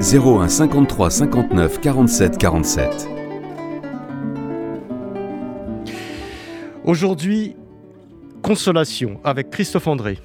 [0.00, 3.08] 01 53 59 47 47.
[6.84, 7.56] Aujourd'hui,
[8.42, 10.18] Consolation avec Christophe André.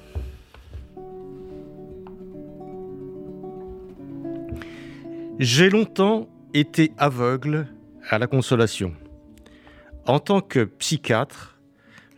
[5.38, 7.68] J'ai longtemps été aveugle
[8.08, 8.94] à la consolation.
[10.06, 11.58] En tant que psychiatre,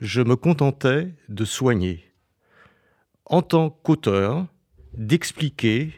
[0.01, 2.05] je me contentais de soigner.
[3.27, 4.47] En tant qu'auteur,
[4.95, 5.93] d'expliquer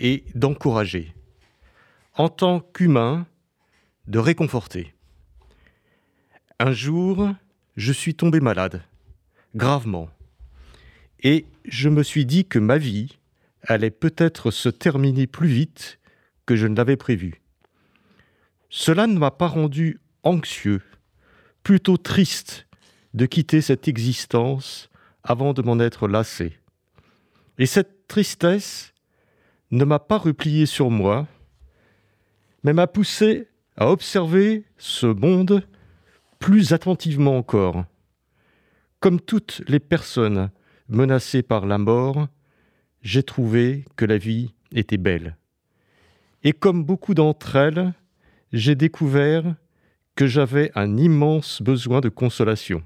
[0.00, 1.14] et d'encourager.
[2.14, 3.26] En tant qu'humain,
[4.08, 4.94] de réconforter.
[6.58, 7.28] Un jour,
[7.76, 8.82] je suis tombé malade,
[9.54, 10.10] gravement,
[11.22, 13.18] et je me suis dit que ma vie
[13.62, 15.98] allait peut-être se terminer plus vite
[16.46, 17.40] que je ne l'avais prévu.
[18.70, 20.82] Cela ne m'a pas rendu anxieux,
[21.62, 22.66] plutôt triste
[23.14, 24.88] de quitter cette existence
[25.22, 26.58] avant de m'en être lassé.
[27.58, 28.94] Et cette tristesse
[29.70, 31.26] ne m'a pas replié sur moi,
[32.64, 35.66] mais m'a poussé à observer ce monde
[36.38, 37.84] plus attentivement encore.
[38.98, 40.50] Comme toutes les personnes
[40.88, 42.28] menacées par la mort,
[43.02, 45.36] j'ai trouvé que la vie était belle.
[46.42, 47.94] Et comme beaucoup d'entre elles,
[48.52, 49.54] j'ai découvert
[50.16, 52.82] que j'avais un immense besoin de consolation.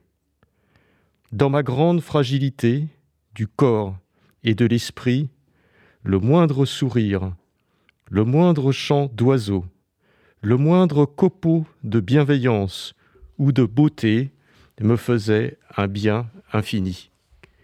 [1.32, 2.86] Dans ma grande fragilité
[3.34, 3.96] du corps
[4.44, 5.30] et de l'esprit,
[6.04, 7.32] le moindre sourire,
[8.10, 9.64] le moindre chant d'oiseau,
[10.42, 12.94] le moindre copeau de bienveillance
[13.38, 14.30] ou de beauté
[14.82, 17.10] me faisait un bien infini.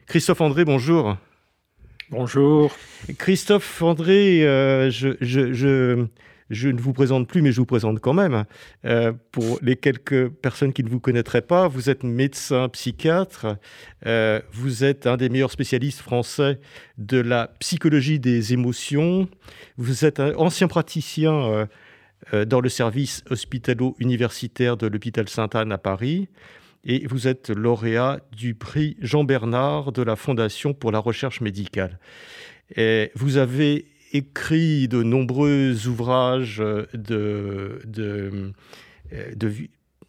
[0.07, 1.19] Christophe André, bonjour.
[2.11, 2.75] Bonjour.
[3.19, 6.07] Christophe André, euh, je, je,
[6.51, 8.45] ne vous présente plus, mais je vous présente quand même.
[8.85, 13.57] Euh, pour les quelques personnes qui ne vous connaîtraient pas, vous êtes médecin psychiatre,
[14.07, 16.61] euh, vous êtes un des meilleurs spécialistes français
[16.99, 19.29] de la psychologie des émotions,
[19.77, 21.69] vous êtes un ancien praticien
[22.47, 26.29] dans le service hospitalo-universitaire de l'hôpital Sainte-Anne à Paris
[26.85, 31.99] et vous êtes lauréat du prix Jean Bernard de la Fondation pour la recherche médicale.
[32.77, 38.53] Vous avez écrit de nombreux ouvrages de, de,
[39.37, 39.53] de,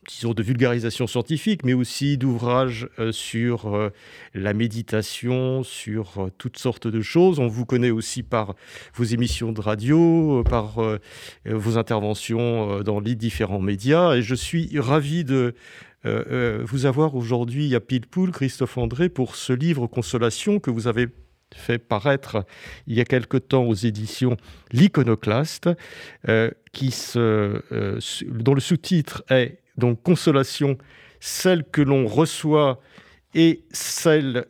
[0.08, 3.90] disons, de vulgarisation scientifique, mais aussi d'ouvrages euh, sur euh,
[4.34, 7.40] la méditation, sur euh, toutes sortes de choses.
[7.40, 8.56] On vous connaît aussi par
[8.96, 10.76] vos émissions de radio, par
[11.46, 15.54] vos interventions dans les différents médias, et je suis ravi de
[16.06, 20.88] euh, euh, vous avoir aujourd'hui à Pilpoul, Christophe André, pour ce livre Consolation que vous
[20.88, 21.08] avez
[21.56, 22.46] fait paraître
[22.88, 24.38] il y a quelque temps aux éditions
[24.72, 25.70] L'Iconoclaste,
[26.30, 27.62] euh, se,
[28.28, 30.78] dont le sous-titre est donc Consolation,
[31.20, 32.80] celle que l'on reçoit
[33.34, 34.46] et celle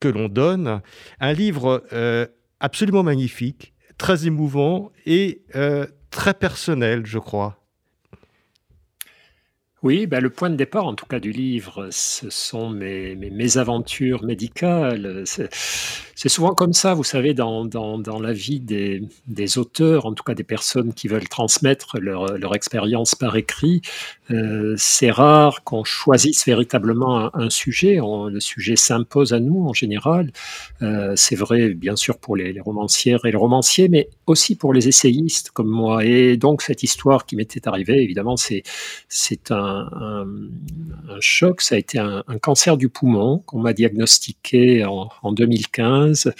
[0.00, 0.80] que l'on donne.
[1.20, 1.86] Un livre
[2.60, 5.42] absolument magnifique, très émouvant et
[6.10, 7.65] très personnel, je crois.
[9.82, 13.58] Oui, ben le point de départ, en tout cas, du livre, ce sont mes, mes,
[13.58, 15.24] aventures médicales.
[15.26, 20.14] C'est souvent comme ça, vous savez, dans, dans, dans la vie des, des, auteurs, en
[20.14, 23.82] tout cas des personnes qui veulent transmettre leur, leur expérience par écrit.
[24.30, 27.98] Euh, c'est rare qu'on choisisse véritablement un, sujet.
[28.00, 30.32] le sujet s'impose à nous en général.
[30.82, 34.88] Euh, c'est vrai, bien sûr, pour les, romancières et les romanciers, mais aussi pour les
[34.88, 36.04] essayistes comme moi.
[36.04, 38.62] Et donc, cette histoire qui m'était arrivée, évidemment, c'est
[39.50, 40.26] un
[41.20, 46.32] choc, ça a été un, cancer du poumon qu'on m'a diagnostiqué en, 2015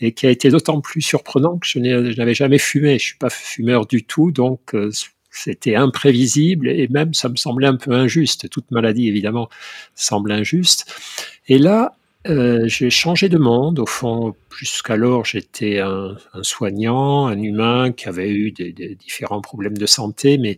[0.00, 2.90] et qui a été d'autant plus surprenant que je n'avais jamais fumé.
[2.90, 4.90] Je ne suis pas fumeur du tout, donc euh,
[5.36, 8.48] c'était imprévisible et même ça me semblait un peu injuste.
[8.50, 9.48] Toute maladie, évidemment,
[9.94, 10.86] semble injuste.
[11.48, 11.94] Et là,
[12.26, 13.78] euh, j'ai changé de monde.
[13.78, 19.42] Au fond, jusqu'alors, j'étais un, un, soignant, un humain qui avait eu des, des différents
[19.42, 20.56] problèmes de santé, mais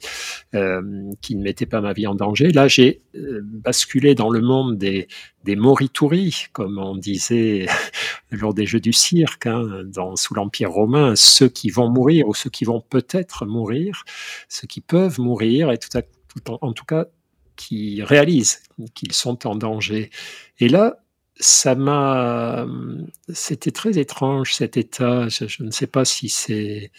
[0.55, 2.53] euh, qui ne mettait pas ma vie en danger.
[2.53, 5.09] Là, j'ai euh, basculé dans le monde des,
[5.45, 5.57] des
[6.53, 7.67] comme on disait
[8.31, 12.35] lors des Jeux du cirque, hein, dans, sous l'Empire romain, ceux qui vont mourir ou
[12.35, 14.05] ceux qui vont peut-être mourir,
[14.49, 17.07] ceux qui peuvent mourir, et tout, à, tout en, en tout cas
[17.57, 18.61] qui réalisent
[18.95, 20.11] qu'ils sont en danger.
[20.61, 20.99] Et là,
[21.38, 22.67] ça m'a.
[23.33, 25.29] C'était très étrange cet état.
[25.29, 26.91] Je, ne sais pas si c'est.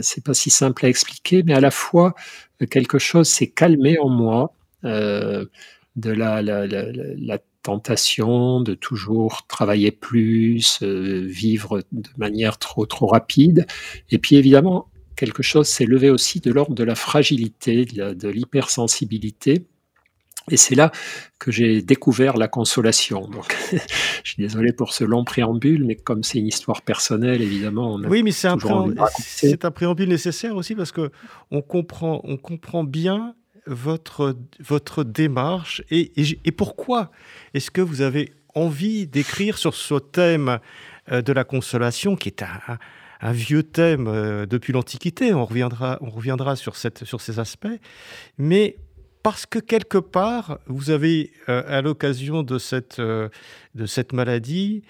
[0.00, 2.14] C'est pas si simple à expliquer, mais à la fois
[2.70, 5.48] quelque chose s'est calmé en moi, de
[5.96, 13.06] la, la, la, la tentation de toujours travailler plus, euh, vivre de manière trop trop
[13.06, 13.66] rapide.
[14.10, 14.86] Et puis évidemment,
[15.16, 19.66] quelque chose s'est levé aussi de l'ordre de la fragilité, de l'hypersensibilité.
[20.50, 20.90] Et c'est là
[21.38, 23.28] que j'ai découvert la consolation.
[23.28, 23.56] Donc,
[24.22, 28.04] je suis désolé pour ce long préambule, mais comme c'est une histoire personnelle, évidemment, on
[28.04, 31.10] a oui, mais c'est un, un, préambule nécessaire aussi parce que
[31.50, 33.34] on comprend, on comprend bien
[33.66, 36.12] votre, votre démarche et,
[36.44, 37.10] et, pourquoi
[37.54, 40.58] est-ce que vous avez envie d'écrire sur ce thème
[41.10, 42.78] euh, de la consolation qui est un,
[43.20, 47.66] un vieux thème euh, depuis l'Antiquité, on reviendra, on reviendra sur, cette, sur ces aspects,
[48.36, 48.76] mais
[49.24, 54.84] parce que quelque part, vous avez, euh, à l'occasion de cette, de cette maladie,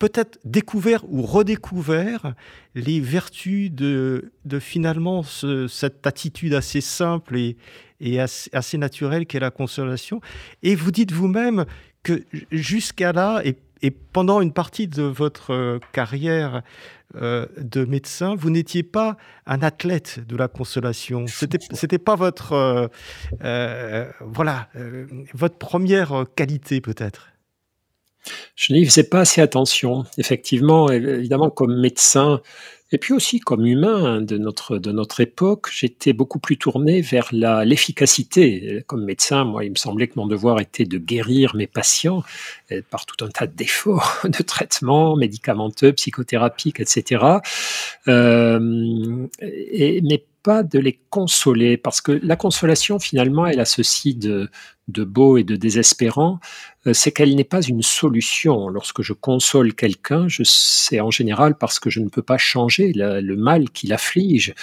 [0.00, 2.34] peut-être découvert ou redécouvert
[2.74, 7.56] les vertus de, de finalement cette attitude assez simple et,
[8.00, 10.20] et assez, naturelle qu'est la consolation.
[10.64, 11.66] Et vous dites vous-même
[12.02, 16.62] que jusqu'à là, et, et, pendant une partie de votre euh, carrière
[17.16, 21.26] euh, de médecin, vous n'étiez pas un athlète de la consolation.
[21.26, 22.90] C'était, c'était pas votre,
[23.42, 24.68] euh, voilà,
[25.34, 27.31] votre première qualité peut-être.
[28.56, 30.04] Je n'y faisais pas assez attention.
[30.18, 32.40] Effectivement, évidemment, comme médecin,
[32.92, 37.30] et puis aussi comme humain de notre, de notre époque, j'étais beaucoup plus tourné vers
[37.32, 38.84] l'efficacité.
[38.86, 42.22] Comme médecin, moi, il me semblait que mon devoir était de guérir mes patients
[42.90, 47.24] par tout un tas d'efforts, de traitements médicamenteux, psychothérapiques, etc.
[48.08, 54.50] Euh, et, mais pas de les consoler, parce que la consolation, finalement, elle associe de,
[54.88, 56.40] de beau et de désespérant,
[56.86, 58.68] euh, c'est qu'elle n'est pas une solution.
[58.68, 63.36] Lorsque je console quelqu'un, c'est en général parce que je ne peux pas changer le,
[63.36, 64.54] mal qui l'afflige.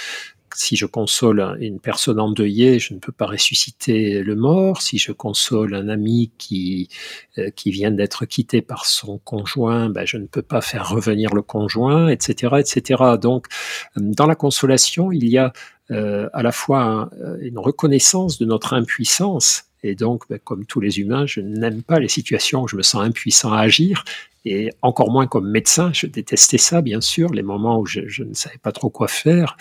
[0.55, 4.81] Si je console une personne endeuillée, je ne peux pas ressusciter le mort.
[4.81, 6.89] Si je console un ami qui,
[7.37, 11.33] euh, qui vient d'être quitté par son conjoint, ben, je ne peux pas faire revenir
[11.33, 13.03] le conjoint, etc., etc.
[13.21, 13.47] Donc,
[13.95, 15.53] dans la consolation, il y a
[15.91, 17.09] euh, à la fois
[17.41, 21.99] une reconnaissance de notre impuissance et donc, ben, comme tous les humains, je n'aime pas
[21.99, 24.03] les situations où je me sens impuissant à agir,
[24.45, 25.91] et encore moins comme médecin.
[25.93, 29.57] Je détestais ça, bien sûr, les moments où je, ne savais pas trop quoi faire.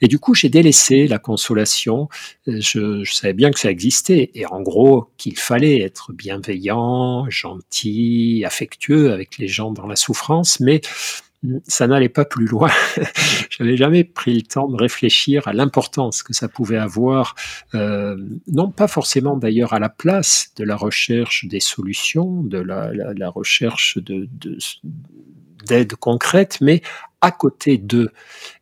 [0.00, 2.08] Et du coup, j'ai délaissé la consolation.
[2.46, 8.44] Je, je, savais bien que ça existait, et en gros, qu'il fallait être bienveillant, gentil,
[8.46, 10.80] affectueux avec les gens dans la souffrance, mais
[11.66, 12.70] ça n'allait pas plus loin.
[13.50, 17.34] Je n'avais jamais pris le temps de réfléchir à l'importance que ça pouvait avoir,
[17.74, 18.16] euh,
[18.46, 23.98] non pas forcément d'ailleurs à la place de la recherche des solutions, de la, recherche
[23.98, 24.28] de,
[25.66, 26.82] d'aide concrète, mais
[27.20, 28.10] à côté d'eux.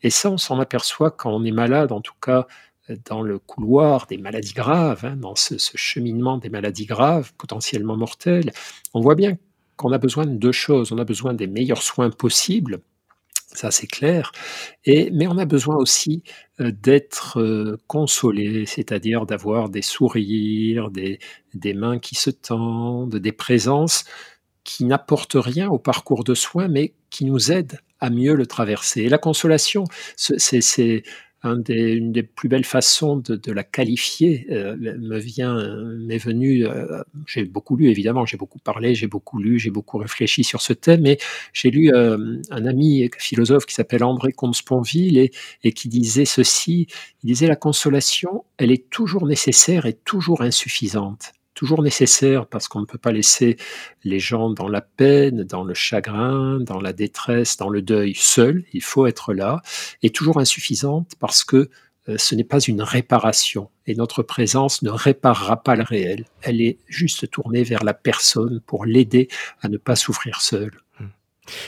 [0.02, 2.46] Et ça, on s'en aperçoit quand on est malade, en tout cas
[3.04, 8.52] dans le couloir des maladies graves, hein, dans ce, cheminement des maladies graves, potentiellement mortelles.
[8.94, 9.36] On voit bien
[9.78, 10.92] qu'on a besoin de deux choses.
[10.92, 12.80] On a besoin des meilleurs soins possibles,
[13.54, 14.32] ça c'est clair,
[14.84, 16.22] et, mais on a besoin aussi
[16.60, 21.19] euh, d'être euh, consolé, c'est-à-dire d'avoir des sourires, des,
[21.54, 24.04] des mains qui se tendent, des présences
[24.64, 29.02] qui n'apportent rien au parcours de soins, mais qui nous aident à mieux le traverser.
[29.02, 29.85] Et la consolation,
[30.16, 31.02] c'est
[31.45, 35.57] une des plus belles façons de, la qualifier euh, me vient,
[35.99, 36.66] m'est venu.
[36.66, 40.61] Euh, j'ai beaucoup lu évidemment, j'ai beaucoup parlé, j'ai beaucoup lu, j'ai beaucoup réfléchi sur
[40.61, 41.18] ce thème, mais
[41.52, 45.30] j'ai lu euh, un ami philosophe qui s'appelle André Comte-Sponville et,
[45.64, 46.88] et qui disait ceci.
[47.23, 52.79] Il disait la consolation, elle est toujours nécessaire et toujours insuffisante toujours nécessaire parce qu'on
[52.79, 53.57] ne peut pas laisser
[54.05, 58.62] les gens dans la peine, dans le chagrin, dans la détresse, dans le deuil seul.
[58.73, 59.61] Il faut être là.
[60.05, 61.69] Et toujours insuffisante parce que
[62.09, 63.71] euh, ce n'est pas une réparation.
[63.88, 66.27] Et notre présence ne réparera pas le réel.
[66.43, 69.27] Elle est juste tournée vers la personne pour l'aider
[69.61, 70.71] à ne pas souffrir seul.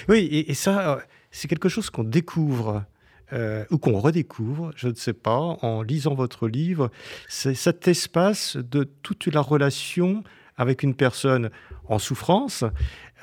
[0.09, 1.01] Oui, et, ça, euh,
[1.33, 2.85] c'est quelque chose qu'on découvre
[3.33, 6.91] euh, ou qu'on redécouvre, je ne sais pas, en lisant votre livre,
[7.29, 10.25] c'est cet espace de toute la relation
[10.57, 11.51] avec une personne
[11.89, 12.65] en souffrance,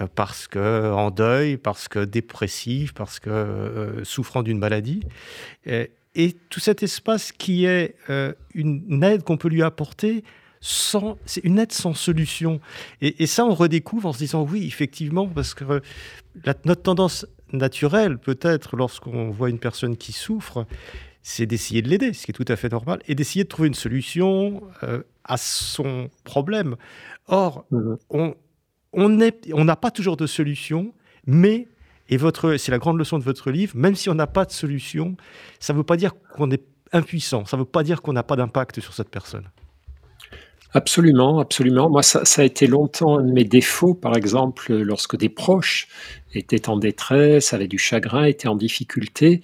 [0.02, 5.02] euh, parce que en deuil, parce que dépressive, parce que euh, souffrant d'une maladie,
[5.66, 7.96] et, tout cet espace qui est
[8.56, 10.24] une aide qu'on peut lui apporter
[10.60, 12.60] c'est une aide sans solution.
[13.02, 15.82] Et, ça, on redécouvre en se disant oui, effectivement, parce que
[16.66, 20.66] notre tendance naturel, peut-être, lorsqu'on voit une personne qui souffre,
[21.22, 23.68] c'est d'essayer de l'aider, ce qui est tout à fait normal, et d'essayer de trouver
[23.68, 26.76] une solution euh, à son problème.
[27.28, 27.98] Or, mhm.
[28.10, 28.36] on,
[28.94, 29.10] on
[29.66, 30.94] n'a pas toujours de solution,
[31.26, 31.68] mais,
[32.10, 32.18] et
[32.58, 35.18] c'est la grande leçon de votre livre, même si on n'a pas de solution,
[35.60, 36.64] ça ne veut pas dire qu'on est
[36.94, 39.50] impuissant, ça ne veut pas dire qu'on n'a pas d'impact sur cette personne.
[40.74, 41.90] Absolument, absolument.
[41.90, 45.88] Moi, ça, ça, a été longtemps un de mes défauts, par exemple, lorsque des proches
[46.34, 49.42] étaient en détresse, avaient du chagrin, étaient en difficulté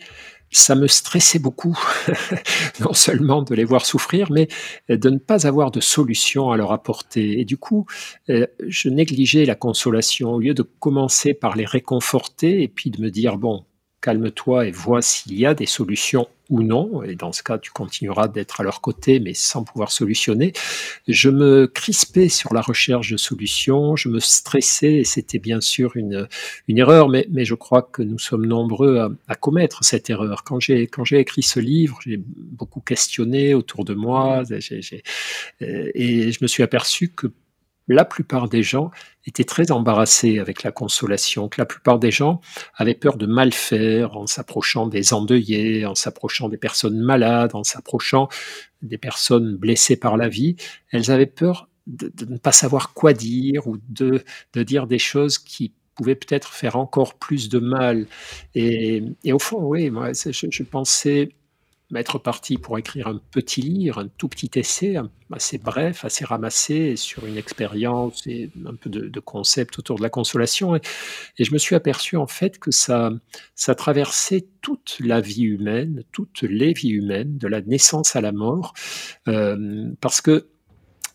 [0.54, 1.78] ça me stressait beaucoup,
[2.80, 4.48] non seulement de les voir souffrir, mais
[4.88, 7.40] de ne pas avoir de solution à leur apporter.
[7.40, 7.86] Et du coup,
[8.30, 13.02] euh, je négligeais la consolation au lieu de commencer par les réconforter et puis de
[13.02, 13.66] me dire, bon,
[14.02, 17.72] calme-toi et vois s'il y a des solutions ou non, et dans ce cas, tu
[17.72, 20.54] continueras d'être à leur côté, mais sans pouvoir solutionner.
[21.08, 25.94] Je me crispais sur la recherche de solutions, je me stressais, et c'était bien sûr
[25.96, 26.28] une,
[26.68, 30.44] une erreur, mais, mais je crois que nous sommes nombreux à, commettre cette erreur.
[30.44, 34.44] Quand j'ai, quand j'ai écrit ce livre, j'ai beaucoup questionné autour de moi,
[35.60, 37.32] et je me suis aperçu que
[37.88, 38.92] la plupart des gens
[39.26, 42.42] étaient très embarrassés avec la consolation, que la plupart des gens
[42.76, 47.64] avaient peur de mal faire en s'approchant des endeuillés, en s'approchant des personnes malades, en
[47.64, 48.30] s'approchant
[48.82, 50.56] des personnes blessées par la vie.
[50.92, 54.24] Elles avaient peur de, ne pas savoir quoi dire ou de,
[54.56, 58.08] dire des choses qui pouvaient peut-être faire encore plus de mal.
[58.56, 61.30] Et, au fond, oui, moi, je pensais
[62.00, 64.98] être parti pour écrire un petit livre, un tout petit essai,
[65.32, 70.10] assez bref, assez ramassé sur une expérience et un peu de, concept autour de la
[70.10, 70.76] consolation.
[70.76, 70.82] Et,
[71.40, 73.12] je me suis aperçu en fait que ça,
[73.78, 78.74] traversait toute la vie humaine, toutes les vies humaines, de la naissance à la mort,
[79.28, 80.48] euh, parce que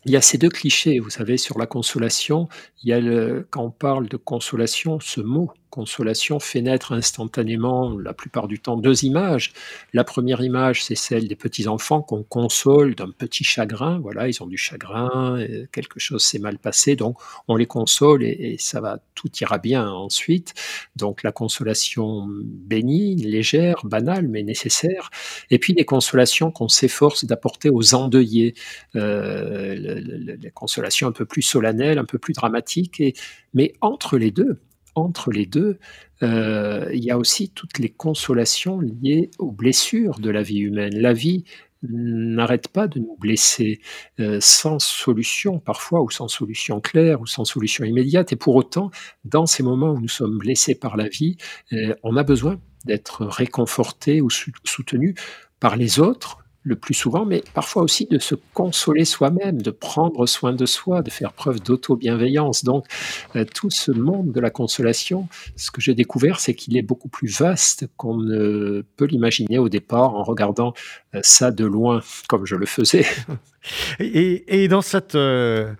[0.05, 2.47] il y a ces deux clichés, vous savez, sur la consolation.
[2.83, 3.01] Il y a
[3.49, 8.77] quand on parle de consolation, ce mot consolation fait naître instantanément, la plupart du temps,
[8.77, 9.53] deux images.
[9.93, 13.99] La première image, c'est celle des petits-enfants qu'on console d'un petit chagrin.
[13.99, 15.39] Voilà, ils ont du chagrin,
[15.71, 19.89] quelque chose s'est mal passé, donc on les console et, ça va, tout ira bien
[19.89, 20.53] ensuite.
[20.95, 25.09] Donc la consolation bénigne, légère, banale, mais nécessaire.
[25.49, 28.55] Et puis les consolations qu'on s'efforce d'apporter aux endeuillés,
[28.95, 32.99] euh, les consolations un peu plus solennelles, un peu plus dramatiques.
[32.99, 33.13] Et,
[33.53, 34.59] mais entre les deux,
[35.03, 35.79] entre les deux,
[36.23, 40.97] euh, il y a aussi toutes les consolations liées aux blessures de la vie humaine.
[40.99, 41.45] La vie
[41.81, 43.79] n'arrête pas de nous blesser
[44.19, 48.33] euh, sans solution parfois ou sans solution claire ou sans solution immédiate.
[48.33, 48.91] Et pour autant,
[49.23, 51.37] dans ces moments où nous sommes blessés par la vie,
[51.73, 55.15] euh, on a besoin d'être réconforté ou soutenu
[55.59, 60.25] par les autres, le plus souvent, mais parfois aussi de se consoler soi-même, de prendre
[60.25, 62.63] soin de soi, de faire preuve d'auto-bienveillance.
[62.63, 62.85] Donc,
[63.35, 67.07] euh, tout ce monde de la consolation, ce que j'ai découvert, c'est qu'il est beaucoup
[67.07, 70.73] plus vaste qu'on ne peut l'imaginer au départ en regardant
[71.15, 73.05] euh, ça de loin, comme je le faisais.
[73.99, 75.15] Et, dans cette...
[75.15, 75.73] Euh,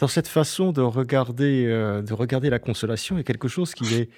[0.00, 3.96] dans cette façon de regarder, de regarder la consolation, il y a quelque chose qui
[3.96, 4.08] est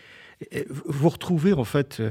[0.84, 2.02] vous retrouvez en fait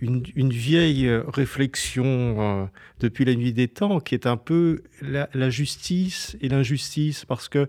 [0.00, 2.66] une, vieille réflexion euh,
[3.00, 7.68] depuis la nuit des temps qui est un peu la, justice et l'injustice parce que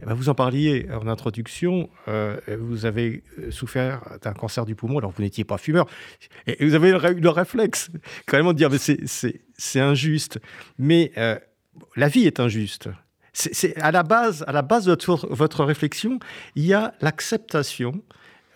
[0.00, 4.98] eh ben, vous en parliez en introduction, euh, vous avez souffert d'un cancer du poumon,
[4.98, 5.86] alors vous n'étiez pas fumeur,
[6.46, 7.90] et vous avez eu le réflexe
[8.26, 10.38] quand même de dire mais c'est injuste,
[10.78, 11.38] mais euh,
[11.96, 12.88] la vie est injuste.
[13.34, 14.96] C'est à la base, à la base de
[15.30, 16.18] votre réflexion,
[16.54, 18.02] il y a l'acceptation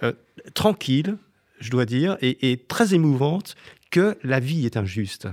[0.03, 0.13] euh,
[0.53, 1.17] tranquille,
[1.61, 3.57] je dois dire, et, très émouvante
[3.91, 5.29] que la vie est injuste.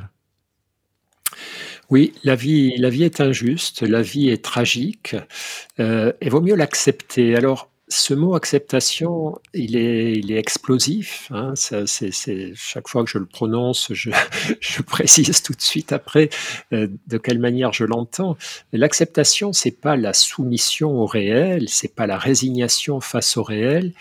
[1.89, 5.15] Oui, la vie, la vie est injuste, la vie est tragique,
[5.79, 7.35] euh, et vaut mieux l'accepter.
[7.35, 11.29] Alors, ce mot acceptation, il est, il est explosif.
[11.31, 14.09] Hein, c'est, chaque fois que je le prononce, je,
[14.59, 16.29] je précise tout de suite après
[16.73, 18.35] euh, de quelle manière je l'entends.
[18.71, 23.93] L'acceptation, c'est pas la soumission au réel, c'est pas la résignation face au réel,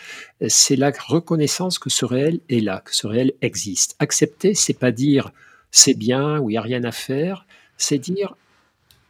[0.48, 3.94] c'est la reconnaissance que ce réel est là, que ce réel existe.
[3.98, 5.32] Accepter, c'est pas dire
[5.70, 7.46] c'est bien ou il y a rien à faire,
[7.76, 8.36] c'est dire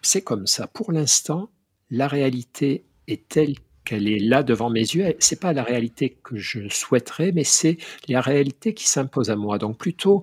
[0.02, 0.66] c'est comme ça.
[0.66, 1.50] Pour l'instant,
[1.90, 5.14] la réalité est telle qu'elle est là devant mes yeux.
[5.18, 9.58] C'est pas la réalité que je souhaiterais, mais c'est la réalité qui s'impose à moi.
[9.58, 10.22] Donc plutôt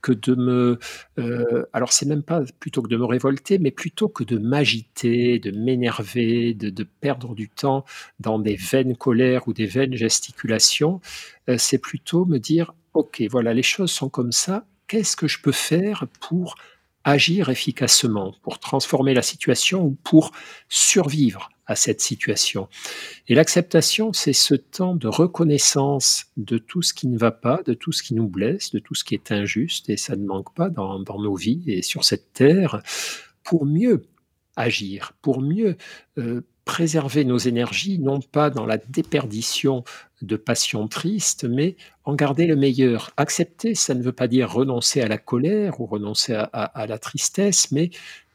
[0.00, 0.78] que de me,
[1.18, 5.38] euh, alors c'est même pas plutôt que de me révolter, mais plutôt que de m'agiter,
[5.38, 7.84] de m'énerver, de, perdre du temps
[8.20, 11.00] dans des vaines colères ou des vaines gesticulations,
[11.48, 14.66] euh, c'est plutôt me dire, ok, voilà, les choses sont comme ça.
[14.86, 16.54] Qu'est-ce que je peux faire pour
[17.04, 20.32] agir efficacement, pour transformer la situation ou pour
[20.68, 21.50] survivre?
[21.68, 22.68] À cette situation.
[23.28, 27.74] Et l'acceptation, c'est ce temps de reconnaissance de tout ce qui ne va pas, de
[27.74, 30.52] tout ce qui nous blesse, de tout ce qui est injuste, et ça ne manque
[30.54, 32.82] pas dans, nos vies et sur cette terre,
[33.44, 34.06] pour mieux
[34.56, 35.76] agir, pour mieux
[36.18, 39.84] euh, préserver nos énergies, non pas dans la déperdition
[40.20, 43.10] de passions tristes, mais en garder le meilleur.
[43.16, 47.72] Accepter, ça ne veut pas dire renoncer à la colère ou renoncer à, la tristesse,
[47.72, 47.88] mais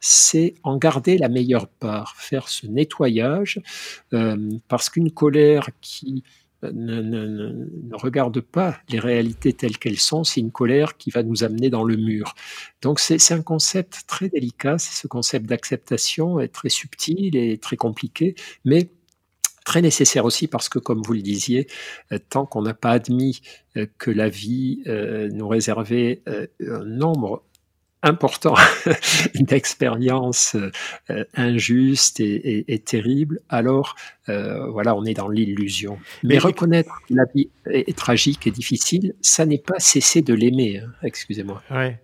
[0.05, 3.62] c'est en garder la meilleure part, faire ce nettoyage,
[4.12, 4.36] euh,
[4.67, 6.25] parce qu'une colère qui
[6.62, 11.69] ne, regarde pas les réalités telles qu'elles sont, c'est une colère qui va nous amener
[11.69, 12.36] dans le mur.
[12.81, 17.77] Donc c'est un concept très délicat, c'est ce concept d'acceptation est très subtil et très
[17.77, 18.89] compliqué, mais
[19.63, 21.67] très nécessaire aussi parce que, comme vous le disiez,
[22.12, 23.41] euh, tant qu'on n'a pas admis
[23.77, 27.43] euh, que la vie euh, nous réservait un nombre
[28.03, 28.55] important
[29.33, 30.55] une expérience
[31.10, 33.95] euh, injuste et, terrible, alors
[34.29, 35.98] euh, voilà, on est dans l'illusion.
[36.22, 40.79] Mais, reconnaître que la vie est, tragique et difficile, ça n'est pas cesser de l'aimer.
[40.79, 40.91] Hein.
[41.03, 41.63] Excusez-moi.
[41.72, 42.00] Ouais.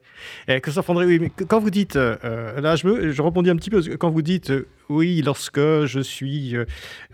[0.47, 3.55] Eh, Christophe André, oui, mais quand vous dites, euh, là je, me, je rebondis un
[3.55, 4.51] petit peu, quand vous dites,
[4.89, 6.55] oui, lorsque je suis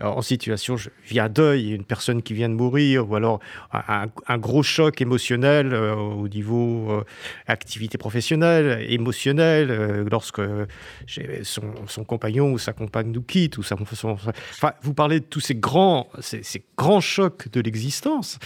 [0.00, 3.40] en situation, je vis un deuil, une personne qui vient de mourir, ou alors
[3.72, 7.02] un, gros choc émotionnel au niveau
[7.46, 10.40] activité professionnelle, émotionnelle, lorsque
[11.42, 15.54] son, compagnon ou sa compagne nous quitte, ou sa, enfin, vous parlez de tous ces
[15.54, 18.38] grands, ces grands chocs de l'existence.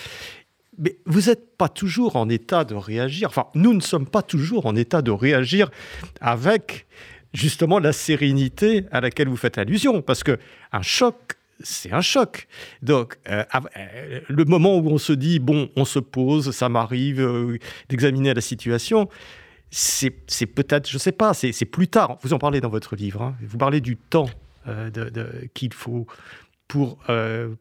[0.79, 3.29] Mais vous n'êtes pas toujours en état de réagir.
[3.29, 5.71] Enfin, nous ne sommes pas toujours en état de réagir
[6.21, 6.87] avec
[7.33, 10.39] justement la sérénité à laquelle vous faites allusion, parce que
[10.73, 12.49] un choc, c'est un choc.
[12.83, 13.45] Donc, euh,
[13.77, 17.59] euh, le moment où on se dit bon, on se pose, ça m'arrive euh,
[17.89, 19.09] d'examiner la situation.
[19.71, 20.11] C'est
[20.47, 22.19] peut-être, je ne sais pas, c'est plus tard.
[22.23, 23.23] Vous en parlez dans votre livre.
[23.23, 23.37] Hein.
[23.41, 24.29] Vous parlez du temps
[25.55, 26.09] qu'il faut
[26.67, 26.99] pour,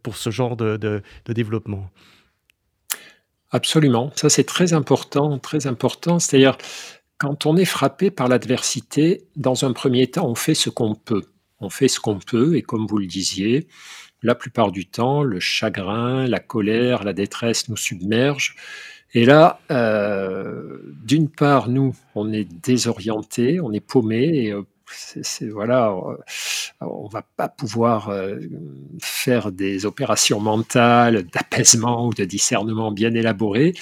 [0.01, 1.91] pour ce genre de développement.
[3.51, 6.19] Absolument, ça c'est très important, très important.
[6.19, 6.57] C'est-à-dire,
[7.19, 11.25] quand on est frappé par l'adversité, dans un premier temps, on fait ce qu'on peut.
[11.59, 13.67] On fait ce qu'on peut, et comme vous le disiez,
[14.23, 18.55] la plupart du temps, le chagrin, la colère, la détresse nous submergent.
[19.13, 24.63] Et là, euh, d'une part, nous, on est désorienté, on est paumé, et euh,
[25.51, 25.93] voilà,
[26.79, 28.39] on va pas pouvoir euh,
[29.01, 33.73] faire des opérations mentales d'apaisement ou de discernement bien élaborées.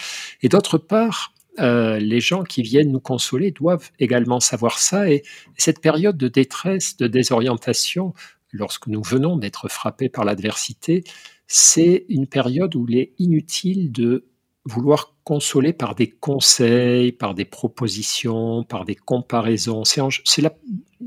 [0.42, 5.10] Et d'autre part, euh, les gens qui viennent nous consoler doivent également savoir ça.
[5.10, 5.24] Et
[5.58, 8.14] cette période de détresse, de désorientation,
[8.52, 11.04] lorsque nous venons d'être frappés par l'adversité,
[11.48, 14.26] c'est une période où il est inutile de
[14.66, 19.84] vouloir consoler par des conseils, par des propositions, par des comparaisons.
[19.86, 20.44] C'est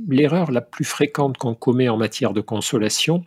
[0.09, 3.25] l'erreur la, plus fréquente qu'on commet en matière de consolation,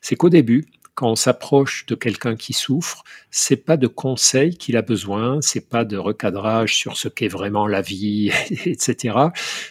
[0.00, 0.66] c'est qu'au début,
[0.98, 5.68] quand on s'approche de quelqu'un qui souffre, c'est pas de conseils qu'il a besoin, c'est
[5.68, 8.32] pas de recadrage sur ce qu'est vraiment la vie,
[8.66, 9.16] etc.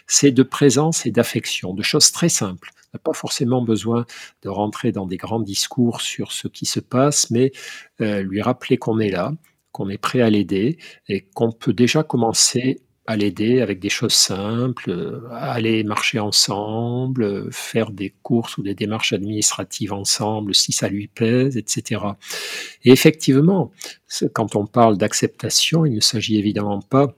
[0.08, 2.70] C'est de présence et d'affection, de choses très simples.
[2.78, 4.06] On n'a pas forcément besoin
[4.42, 7.52] de rentrer dans des grands discours sur ce qui se passe, mais
[8.00, 9.34] euh, lui rappeler qu'on est là,
[9.74, 10.78] qu'on est prêt à l'aider
[11.10, 17.52] et qu'on peut déjà commencer à l'aider avec des choses simples, euh, aller marcher ensemble,
[17.52, 22.02] faire des courses ou des démarches administratives ensemble si ça lui pèse, etc.
[22.84, 23.72] Et effectivement,
[24.34, 27.16] quand on parle d'acceptation, il ne s'agit évidemment pas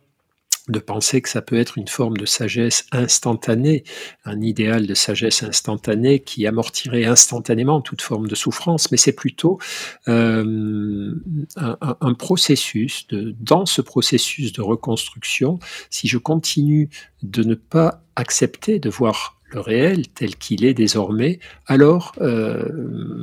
[0.72, 3.84] de penser que ça peut être une forme de sagesse instantanée,
[4.26, 9.60] un idéal de sagesse instantanée qui amortirait instantanément toute forme de souffrance, mais c'est plutôt
[10.08, 11.14] euh,
[11.58, 13.08] un, processus,
[13.40, 16.90] dans ce processus de reconstruction, si je continue
[17.24, 22.68] de ne pas accepter de voir le réel tel qu'il est désormais, alors euh,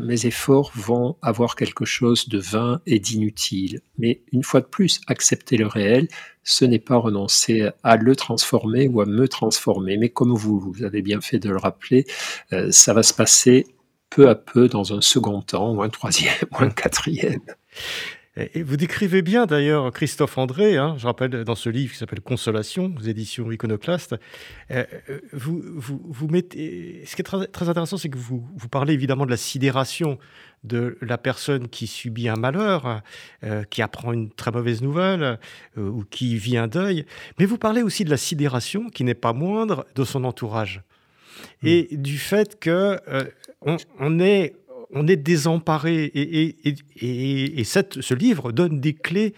[0.04, 3.80] mes efforts vont avoir quelque chose de vain et d'inutile.
[3.98, 6.08] Mais une fois de plus, accepter le réel,
[6.42, 9.96] ce n'est pas renoncer à le transformer ou à me transformer.
[9.96, 12.06] Mais comme vous, avez bien fait de le rappeler,
[12.52, 13.66] euh, ça va se passer
[14.10, 17.40] peu à peu dans un second temps, ou un troisième, ou un quatrième.
[18.36, 22.20] Et vous décrivez bien d'ailleurs Christophe André, hein, je rappelle dans ce livre qui s'appelle
[22.20, 24.14] Consolation, aux éditions Iconoclaste.
[24.70, 28.46] Euh, euh, vous, vous, vous, mettez, ce qui est très, très intéressant, c'est que vous,
[28.54, 30.18] vous parlez évidemment de la sidération
[30.64, 33.00] de la personne qui subit un malheur,
[33.42, 35.38] euh, qui apprend une très mauvaise nouvelle
[35.78, 37.06] ou qui vit un deuil,
[37.38, 40.82] mais vous parlez aussi de la sidération qui n'est pas moindre de son entourage
[41.62, 41.66] mmh.
[41.66, 42.98] et du fait que
[43.62, 44.54] on, on est
[44.90, 46.10] on est désemparé.
[46.14, 49.34] Et, ce livre donne des clés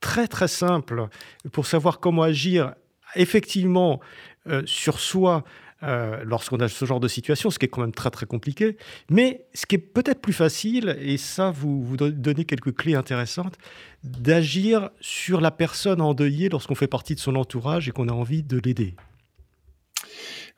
[0.00, 1.08] très très simples
[1.52, 2.74] pour savoir comment agir
[3.14, 4.00] effectivement
[4.48, 5.44] euh, sur soi
[5.84, 8.76] euh, lorsqu'on a ce genre de situation, ce qui est quand même très très compliqué.
[9.10, 13.58] Mais ce qui est peut-être plus facile, et ça vous, vous donnez quelques clés intéressantes,
[14.04, 18.42] d'agir sur la personne endeuillée lorsqu'on fait partie de son entourage et qu'on a envie
[18.42, 18.94] de l'aider.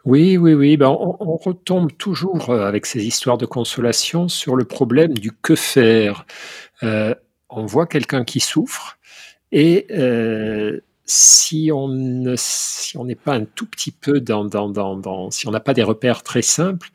[0.05, 4.55] Oui, oui, oui, ben, on on retombe toujours, heu, avec ces histoires de consolation sur
[4.55, 6.27] le problème du que faire?
[6.83, 7.15] Heu,
[7.51, 8.99] on voit quelqu'un qui souffre
[9.53, 14.69] et heu, si on ne si on n'est pas un tout petit peu dans dans
[14.71, 16.91] dans dans si on n'a pas des repères très simples,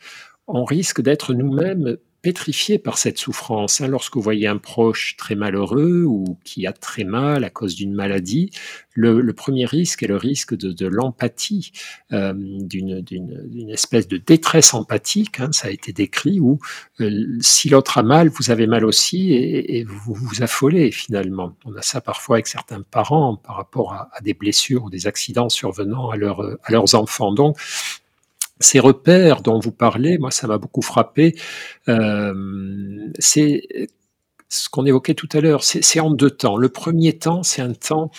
[0.48, 3.88] on risque d'être nous-mêmes pétrifiés par cette souffrance, hein.
[3.88, 7.94] Lorsque vous voyez un proche très malheureux ou qui a très mal à cause d'une
[7.94, 8.52] maladie,
[8.94, 11.72] le le 1 risque est le risque de de l'empathie,
[12.12, 16.60] hem, d'une espèce de détresse empathique, hein, ça a été décrit où,
[17.02, 21.56] heu, si l'autre a mal, vous avez mal aussi et et vous vous affolez finalement.
[21.66, 25.08] On a ça parfois avec certains parents par rapport à à des blessures ou des
[25.08, 27.34] accidents survenant à leurs, heu, à leurs enfants.
[27.34, 27.58] Donc
[28.60, 31.36] ces repères dont vous parlez, moi ça m'a beaucoup frappé,
[31.88, 33.68] hem, c'est
[34.50, 36.58] ce qu'on évoquait tout à l'heure, c'est en 2 temps.
[36.58, 38.12] Le 1er temps, c'est un temps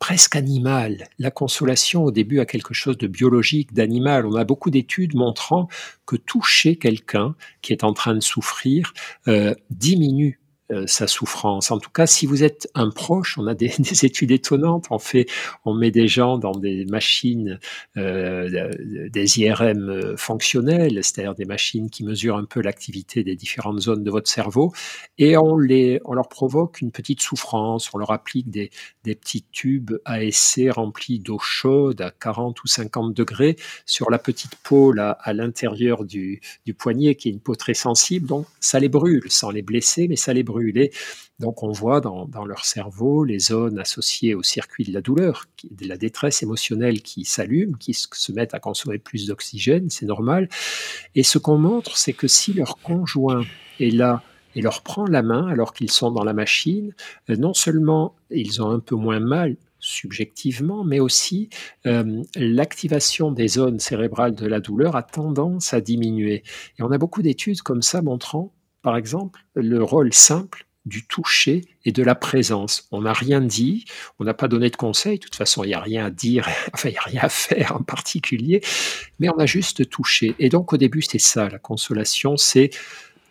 [0.00, 1.08] presque animal.
[1.18, 4.26] La consolation au début a quelque chose de biologique, d'animal.
[4.26, 5.68] On a beaucoup d'études montrant
[6.06, 8.94] que toucher quelqu'un qui est en train de souffrir,
[9.28, 10.41] heu, diminue
[10.72, 11.70] heu, sa souffrance.
[11.70, 14.86] En tout cas, si vous êtes un proche, on a des des études étonnantes.
[14.90, 15.26] On fait
[15.64, 17.58] on met des gens dans des machines,
[17.96, 24.04] de des IRM, fonctionnelles, c'est-à-dire des machines qui mesurent un peu l'activité des différentes zones
[24.04, 24.72] de votre cerveau
[25.18, 27.90] et on les on leur provoque une petite souffrance.
[27.94, 28.70] On leur applique des
[29.04, 30.18] petits tubes à
[30.70, 33.56] remplis d'eau chaude à 40 ou 50°
[33.86, 36.40] sur la petite peau là, à l'intérieur du
[36.78, 40.16] poignet qui est une peau très sensible, donc ça les brûle, sans les blesser, mais
[40.16, 40.61] ça les brûle
[41.38, 45.86] donc on voit dans leur cerveau les zones associées au circuit de la douleur, de
[45.88, 50.48] la détresse émotionnelle qui s'allument, qui se mettent à consommer plus d'oxygène, c'est normal.
[51.14, 53.44] Et ce qu'on montre, c'est que si leur conjoint
[53.80, 54.22] est là
[54.54, 56.94] et leur prend la main alors qu'ils sont dans la machine,
[57.30, 61.50] heu, non seulement ils ont un peu moins mal subjectivement, mais aussi,
[61.84, 66.44] hem, l'activation des zones cérébrales de la douleur a tendance à diminuer.
[66.78, 71.64] Et on a beaucoup d'études comme ça montrant, par exemple, le rôle simple du toucher
[71.84, 72.88] et de la présence.
[72.90, 73.84] On n'a rien dit,
[74.18, 76.48] on n'a pas donné de conseils, de toute façon il y a rien à dire,
[76.74, 78.60] enfin il y a rien à faire en particulier,
[79.20, 82.70] mais on a juste touché et donc au début c'est ça la consolation, c'est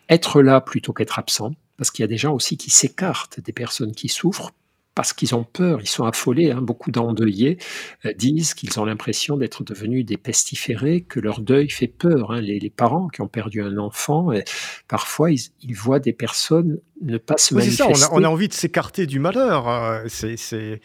[0.08, 3.52] être là plutôt qu'être absent, parce qu'il y a des gens aussi qui s'écartent des
[3.52, 4.52] personnes qui souffrent
[4.94, 6.60] parce qu'ils ont peur, ils sont affolés, hein.
[6.62, 7.58] Beaucoup d'endeuillés,
[8.04, 12.40] heu, disent qu'ils ont l'impression d'être devenus des pestiférés, que leur deuil fait peur, hein.
[12.40, 14.44] Les les parents qui ont perdu un enfant et
[14.88, 18.24] parfois ils voient des personnes ne pas se Oui, c'est ça, on a on manifester.
[18.24, 20.80] a envie de s'écarter du malheur, heu, c'est c'est,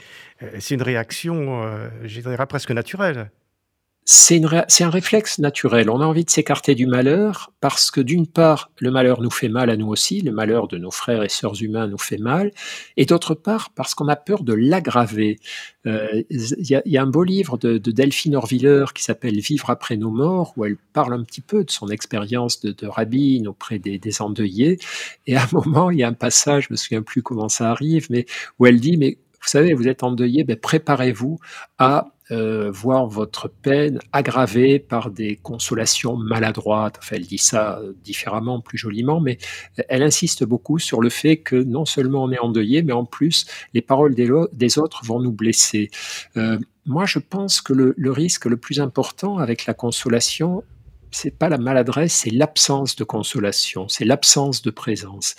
[0.71, 1.61] une réaction,
[2.03, 3.31] je dirais presque naturelle.
[4.09, 4.39] C'est
[4.85, 5.89] un réflexe naturel.
[5.89, 9.49] On a envie de s'écarter du malheur parce que d'une part, le malheur nous fait
[9.49, 12.53] mal à nous aussi, le malheur de nos frères et sœurs humains nous fait mal
[12.95, 15.39] et d'autre part parce qu'on a peur de l'aggraver.
[15.85, 19.37] Heu, z il y y a un beau livre de de Delphine Orwiller qui s'appelle
[19.41, 22.87] «Vivre après nos morts» où elle parle un petit peu de son expérience de de
[22.87, 24.79] rabbine auprès des des endeuillés
[25.25, 27.71] et à un moment, il y a un passage, je me souviens plus comment ça
[27.71, 28.25] arrive, mais
[28.57, 31.39] où elle dit: «Mais vous savez, vous êtes endeuillés, beh, préparez-vous
[31.77, 36.97] à, heu, voir votre peine aggravée par des consolations maladroites».
[36.99, 39.37] Enfin, elle dit ça, heu, différemment, plus joliment, mais
[39.79, 43.05] e elle insiste beaucoup sur le fait que non seulement on est endeuillé, mais en
[43.05, 45.89] plus les paroles des autres vont nous blesser.
[46.37, 50.63] Heu, moi je pense que le le risque le plus important avec la consolation,
[51.11, 55.35] c'est pas la maladresse, c'est l'absence de consolation, c'est l'absence de présence.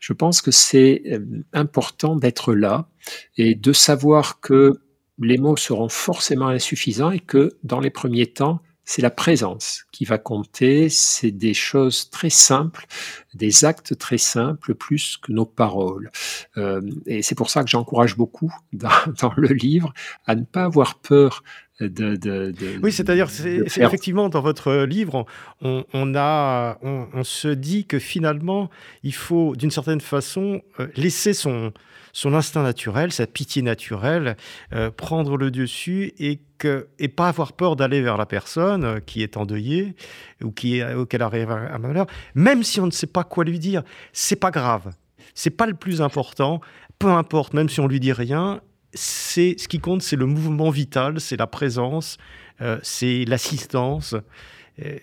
[0.00, 2.88] Je pense que c'est, hem, important d'être là
[3.36, 4.80] et de savoir que
[5.24, 10.04] les mots seront forcément insuffisants et que dans les 1ers temps, c'est la présence qui
[10.04, 10.88] va compter.
[10.88, 12.86] C'est des choses très simples,
[13.34, 16.10] des actes très simples plus que nos paroles.
[16.56, 19.94] Hem et c'est pour ça que j'encourage beaucoup dans le livre
[20.26, 21.42] à ne pas avoir peur
[21.80, 25.26] de de de Oui, c'est-à-dire, c'est effectivement dans votre livre,
[25.60, 28.70] on on a on on se dit que finalement,
[29.02, 31.72] il faut d'une certaine façon, heu, laisser son
[32.12, 34.36] son instinct naturel, sa pitié naturelle,
[34.74, 39.00] heu, prendre le dessus et que et pas avoir peur d'aller vers la personne, heu,
[39.00, 39.96] qui est endeuillée
[40.42, 42.06] ou qui est auquel arrive un malheur.
[42.34, 43.82] Même si on ne sait pas quoi lui dire,
[44.12, 44.92] c'est pas grave,
[45.34, 46.60] c'est pas le plus important,
[46.98, 48.60] peu importe, même si on lui dit rien,
[48.94, 52.18] c'est ce qui compte, c'est le mouvement vital, c'est la présence,
[52.60, 54.14] heu, c'est l'assistance,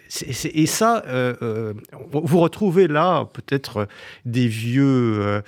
[0.07, 1.75] c'est et ça, heu,
[2.11, 3.87] vous retrouvez là peut-être,
[4.25, 5.43] des vieux,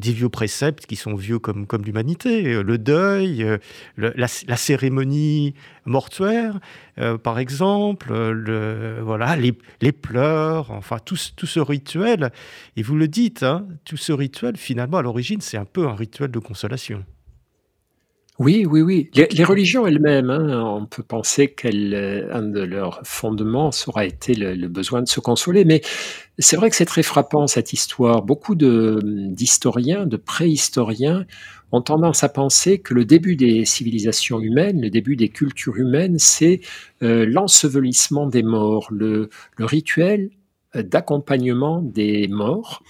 [0.00, 3.46] des vieux préceptes qui sont vieux comme comme l'humanité, le deuil,
[3.96, 6.58] la cérémonie mortuaire,
[7.22, 8.12] par exemple,
[9.02, 12.32] voilà, les pleurs, enfin tout tout ce rituel.
[12.76, 15.94] Et vous le dites, hein, tout ce rituel finalement à l'origine, c'est un peu un
[15.94, 17.04] rituel de consolation.
[18.38, 19.10] Oui, oui, oui.
[19.14, 24.54] Les, les religions elles-mêmes, hein, on peut penser qu'un de leurs fondements aura été le,
[24.54, 25.80] le, besoin de se consoler, mais
[26.38, 28.22] c'est vrai que c'est très frappant cette histoire.
[28.22, 31.26] Beaucoup d'historiens, de, de préhistoriens
[31.72, 36.20] ont tendance à penser que le début des civilisations humaines, le début des cultures humaines,
[36.20, 36.60] c'est
[37.02, 40.30] euh, l'ensevelissement des morts, le, le rituel
[40.74, 42.82] d'accompagnement des morts.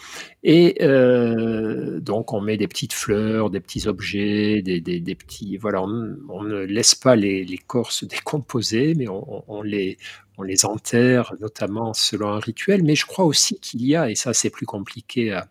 [0.42, 5.56] Et euh, donc on met des petites fleurs, des petits objets, des, des, petits...
[5.56, 9.98] Voilà, on, on, ne laisse pas les, les, corps se décomposer, mais on, on, les,
[10.38, 12.82] on les enterre, notamment selon un rituel.
[12.82, 15.48] Mais je crois aussi qu'il y a, et ça c'est plus compliqué à,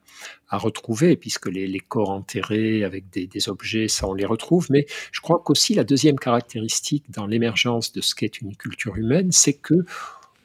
[0.49, 4.67] à retrouver, puisque les, les, corps enterrés avec des, des, objets, ça on les retrouve,
[4.69, 9.31] mais je crois qu'aussi la deuxième caractéristique dans l'émergence de ce qu'est une culture humaine,
[9.31, 9.85] c'est que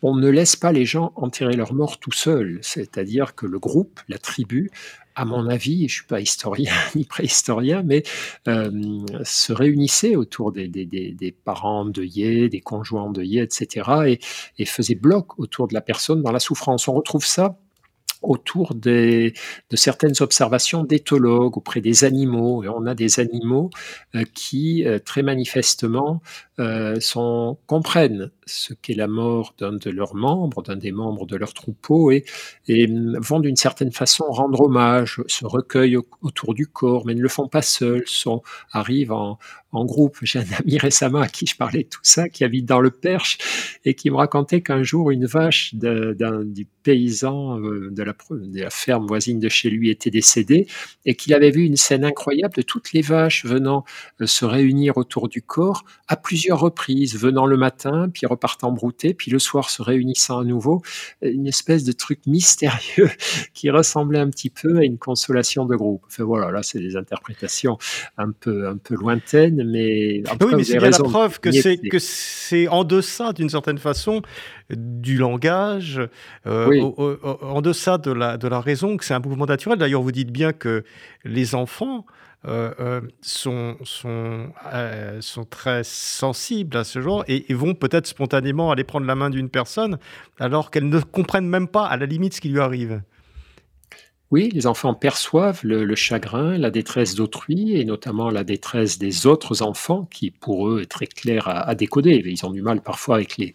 [0.03, 2.59] on ne laisse pas les gens enterrer leurs morts tout seuls.
[2.63, 4.71] C'est-à-dire que le groupe, la tribu,
[5.15, 8.03] à mon avis, je ne suis pas historien ni préhistorien, mais
[8.49, 8.71] euh,
[9.25, 14.19] se réunissait autour des, des, des, des, parents endeuillés, des conjoints endeuillés, etc., et,
[14.59, 16.89] et faisait bloc autour de la personne dans la souffrance.
[16.89, 17.59] On retrouve ça
[18.23, 19.33] autour de
[19.75, 22.63] certaines observations d'éthologues auprès des animaux.
[22.65, 23.71] Et on a des animaux
[24.15, 26.23] euh, qui, euh, très manifestement,
[26.59, 26.99] euh,
[27.67, 32.11] comprennent ce qu'est la mort d'un de leurs membres, d'un des membres de leur troupeau,
[32.11, 32.25] et,
[32.69, 32.87] et
[33.19, 37.49] vont d'une certaine façon rendre hommage, se recueillent autour du corps, mais ne le font
[37.49, 39.39] pas seuls, sont, arrivent en,
[39.73, 40.19] en groupe.
[40.23, 42.91] J'ai un ami récemment à qui je parlais de tout ça, qui habite dans le
[42.91, 43.39] Perche,
[43.85, 49.39] et qui me racontait qu'un jour, une vache du paysan euh, de la, ferme voisine
[49.39, 50.67] de chez lui était décédée,
[51.05, 53.85] et qu'il avait vu une scène incroyable de toutes les vaches venant
[54.21, 59.15] euh, se réunir autour du corps à plusieurs reprises, venant le matin, puis repartant brouter,
[59.15, 60.83] puis le soir se réunissant à nouveau,
[61.23, 63.11] une espèce de truc mystérieux
[63.55, 66.03] qui ressemblait un petit peu à une consolation de groupe.
[66.07, 67.79] Enfin voilà, là c'est des interprétations
[68.19, 72.69] un peu lointaines, mais en oui, mais c'est bien la preuve que c'est que c'est
[72.69, 74.23] en deçà d'une certaine façon
[74.71, 76.01] du langage,
[76.47, 76.81] euh, oui.
[76.81, 79.79] au, au, en deçà de la de la raison, que c'est un mouvement naturel.
[79.79, 80.85] D'ailleurs, vous dites bien que
[81.25, 82.07] les enfants
[82.49, 88.09] euh, euh, sont, sont, euh, sont très sensibles à ce genre et, et vont peut-être
[88.09, 89.97] spontanément aller prendre la main d'une personne
[90.41, 93.01] alors qu'elles ne comprennent même pas à la limite ce qui lui arrive.
[94.33, 99.61] Oui, les enfants perçoivent le, chagrin, la détresse d'autrui et notamment la détresse des autres
[99.61, 102.23] enfants qui, pour eux, est très clair à, décoder.
[102.25, 103.53] Ils ont du mal parfois avec les,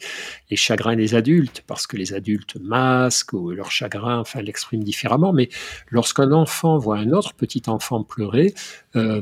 [0.52, 5.34] les, chagrins des adultes parce que les adultes masquent ou leur chagrin, enfin, l'expriment différemment.
[5.34, 5.50] Mais
[5.90, 8.54] lorsqu'un enfant voit un autre petit enfant pleurer,
[8.98, 9.22] euh,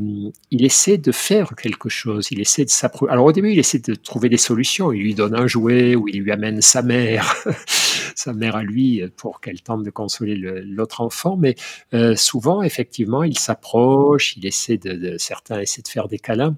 [0.52, 2.28] il essaie de faire quelque chose.
[2.32, 3.12] Il essaie de s'approcher.
[3.12, 4.92] Alors au début, il essaie de trouver des solutions.
[4.92, 7.34] Il lui donne un jouet ou il lui amène sa mère,
[8.16, 11.56] sa mère à lui pour qu'elle tente de consoler l'autre enfant mais
[11.94, 16.56] euh, souvent, effectivement, il s'approche, il essaie de, de, certains essaient de faire des câlins.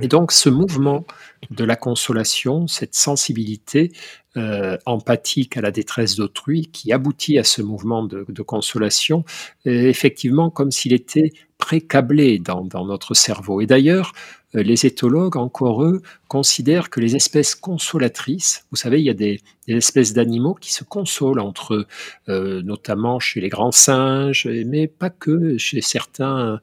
[0.00, 1.04] Et donc, ce mouvement
[1.50, 3.90] de la consolation, cette sensibilité
[4.36, 9.24] euh, empathique à la détresse d'autrui, qui aboutit à ce mouvement de, de consolation,
[9.64, 13.60] effectivement comme s'il était pré-câblé dans, dans, notre cerveau.
[13.60, 19.04] Et d'ailleurs, euh, les éthologues, encore eux, considèrent que les espèces consolatrices, vous savez, il
[19.04, 21.86] y a des, espèces d'animaux qui se consolent entre eux,
[22.28, 26.56] euh, notamment chez les grands singes, mais pas que, chez certains, euh,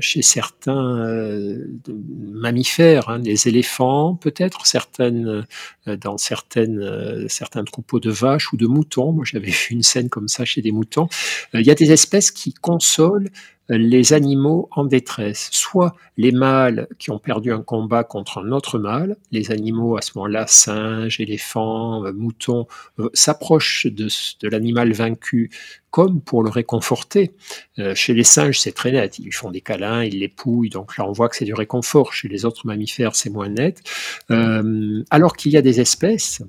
[0.00, 5.44] chez certains euh, mammifères, hein, les éléphants, peut-être certaines,
[5.88, 9.12] euh, dans certaines, euh, certains troupeaux de vaches ou de moutons.
[9.12, 11.08] Moi, j'avais vu une scène comme ça chez des moutons.
[11.54, 13.30] il y a des espèces qui consolent
[13.68, 18.78] les animaux en détresse, soit les mâles qui ont perdu un combat contre un autre
[18.78, 22.66] mâle, les animaux à ce moment-là, singes, éléphants, euh, moutons,
[22.98, 24.08] euh, s'approchent de,
[24.40, 25.50] de l'animal vaincu
[25.90, 27.32] comme pour le réconforter.
[27.78, 31.06] Euh, chez les singes, c'est très net, ils font des câlins, ils l'épouillent, donc là
[31.08, 32.12] on voit que c'est du réconfort.
[32.12, 33.82] Chez les autres mammifères, c'est moins net.
[34.30, 36.42] Euh, alors qu'il y a des espèces,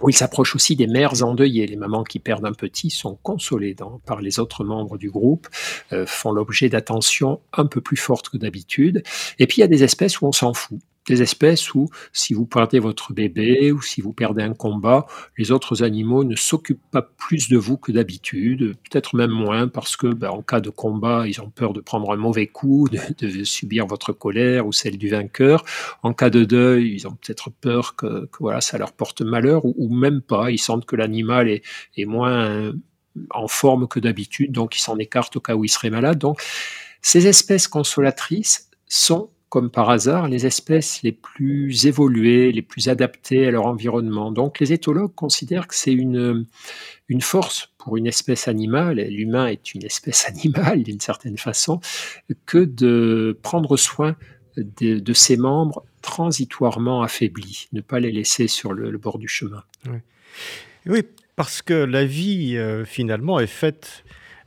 [0.00, 1.66] où il s'approche aussi des mères endeuillées.
[1.66, 3.74] Les mamans qui perdent un petit sont consolées
[4.06, 5.48] par les autres membres du groupe,
[5.92, 9.02] euh, font l'objet d'attention un peu plus forte que d'habitude.
[9.38, 12.34] Et puis il y a des espèces où on s'en fout des espèces où si
[12.34, 16.90] vous perdez votre bébé ou si vous perdez un combat, les autres animaux ne s'occupent
[16.90, 20.70] pas plus de vous que d'habitude, peut-être même moins parce que ben, en cas de
[20.70, 24.98] combat, ils ont peur de prendre un mauvais coup, de, subir votre colère ou celle
[24.98, 25.64] du vainqueur.
[26.02, 29.64] En cas de deuil, ils ont peut-être peur que, que, voilà, ça leur porte malheur
[29.64, 30.50] ou, ou même pas.
[30.50, 31.62] Ils sentent que l'animal est,
[31.96, 32.72] est moins
[33.30, 36.18] en forme que d'habitude, donc ils s'en écartent au cas où il serait malade.
[36.18, 36.40] Donc,
[37.02, 43.46] ces espèces consolatrices sont comme par hasard, les espèces les plus évoluées, les plus adaptées
[43.46, 44.30] à leur environnement.
[44.30, 46.44] Donc les éthologues considèrent que c'est une,
[47.08, 51.80] une force pour une espèce animale, l'humain est une espèce animale d'une certaine façon,
[52.46, 54.16] que de prendre soin
[54.56, 59.62] de, ses membres transitoirement affaiblis, ne pas les laisser sur le, bord du chemin.
[60.86, 61.02] Oui.
[61.36, 64.04] parce que la vie, euh, finalement, est faite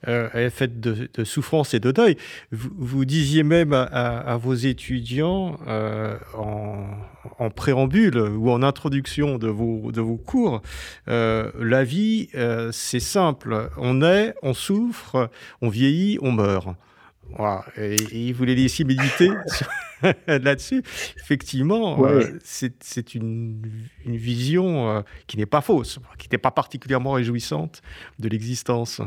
[0.08, 2.18] est faite de, de, souffrance et de deuil.
[2.52, 6.18] Vous, disiez même à, vos étudiants euh,
[7.40, 10.62] en, préambule ou en introduction de vos, de vos cours,
[11.08, 12.30] euh, la vie,
[12.72, 13.70] c'est simple.
[13.78, 15.30] On est, on souffre,
[15.62, 16.70] on vieillit, on meurt.
[17.38, 17.64] Voilà.
[17.78, 19.30] Et, et vous les laissiez méditer
[20.28, 20.84] là-dessus.
[21.18, 21.98] Effectivement,
[22.44, 23.62] c'est une,
[24.06, 27.82] une, vision qui n'est pas fausse, qui n'est pas particulièrement réjouissante
[28.20, 29.02] de l'existence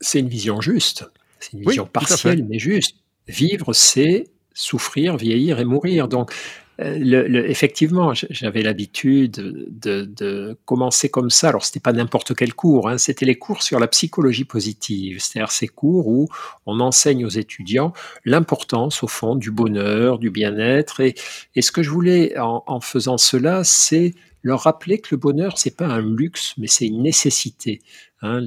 [0.00, 1.04] c'est une vision juste,
[1.40, 2.96] c'est une vision partielle mais juste.
[3.28, 6.06] Vivre, c'est souffrir, vieillir et mourir.
[6.06, 6.32] Donc,
[6.80, 11.48] euh, effectivement, j'avais l'habitude de, commencer comme ça.
[11.48, 15.50] Alors, c'était pas n'importe quel cours, hein, c'était les cours sur la psychologie positive, c'est-à-dire
[15.50, 16.28] ces cours où
[16.66, 17.92] on enseigne aux étudiants
[18.24, 21.00] l'importance, au fond, du bonheur, du bien-être.
[21.00, 21.14] Et,
[21.60, 25.76] ce que je voulais, en, en faisant cela, c'est leur rappeler que le bonheur, c'est
[25.76, 27.80] pas un luxe, mais c'est une nécessité.
[28.26, 28.44] Hein,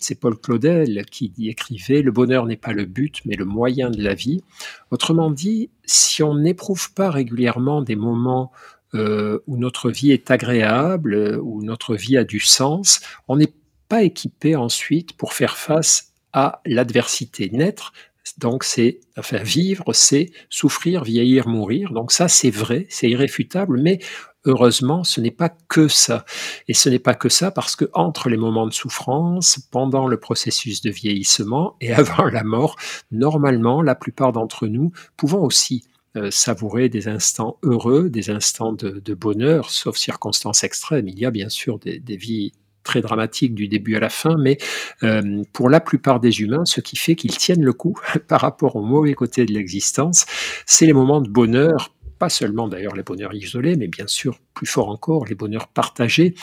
[0.00, 4.02] c'est Paul Claudel qui écrivait Le bonheur n'est pas le but, mais le moyen de
[4.02, 4.42] la vie.
[4.90, 8.50] Autrement dit, si on n'éprouve pas régulièrement des moments
[8.94, 13.52] euh, où notre vie est agréable, où notre vie a du sens, on n'est
[13.88, 17.50] pas équipé ensuite pour faire face à l'adversité.
[17.52, 17.92] Naître,
[18.38, 21.92] donc c'est, enfin vivre, c'est souffrir, vieillir, mourir.
[21.92, 23.98] Donc ça c'est vrai, c'est irréfutable, mais
[24.44, 26.24] heureusement, ce n'est pas que ça.
[26.68, 30.18] Et ce n'est pas que ça parce que entre les moments de souffrance, pendant le
[30.18, 32.76] processus de vieillissement et avant la mort,
[33.10, 35.84] normalement, la plupart d'entre nous pouvons aussi
[36.16, 41.08] euh, savourer des instants heureux, des instants de, bonheur, sauf circonstances extrêmes.
[41.08, 42.52] Il y a bien sûr des, vies
[42.84, 44.58] très dramatiques du début à la fin, mais
[45.02, 48.76] euh, pour la plupart des humains, ce qui fait qu'ils tiennent le coup par rapport
[48.76, 50.26] au mauvais côté de l'existence,
[50.66, 54.66] c'est les moments de bonheur pas seulement d'ailleurs les bonheurs isolés, mais bien sûr plus
[54.66, 56.34] fort encore les bonheurs partagés.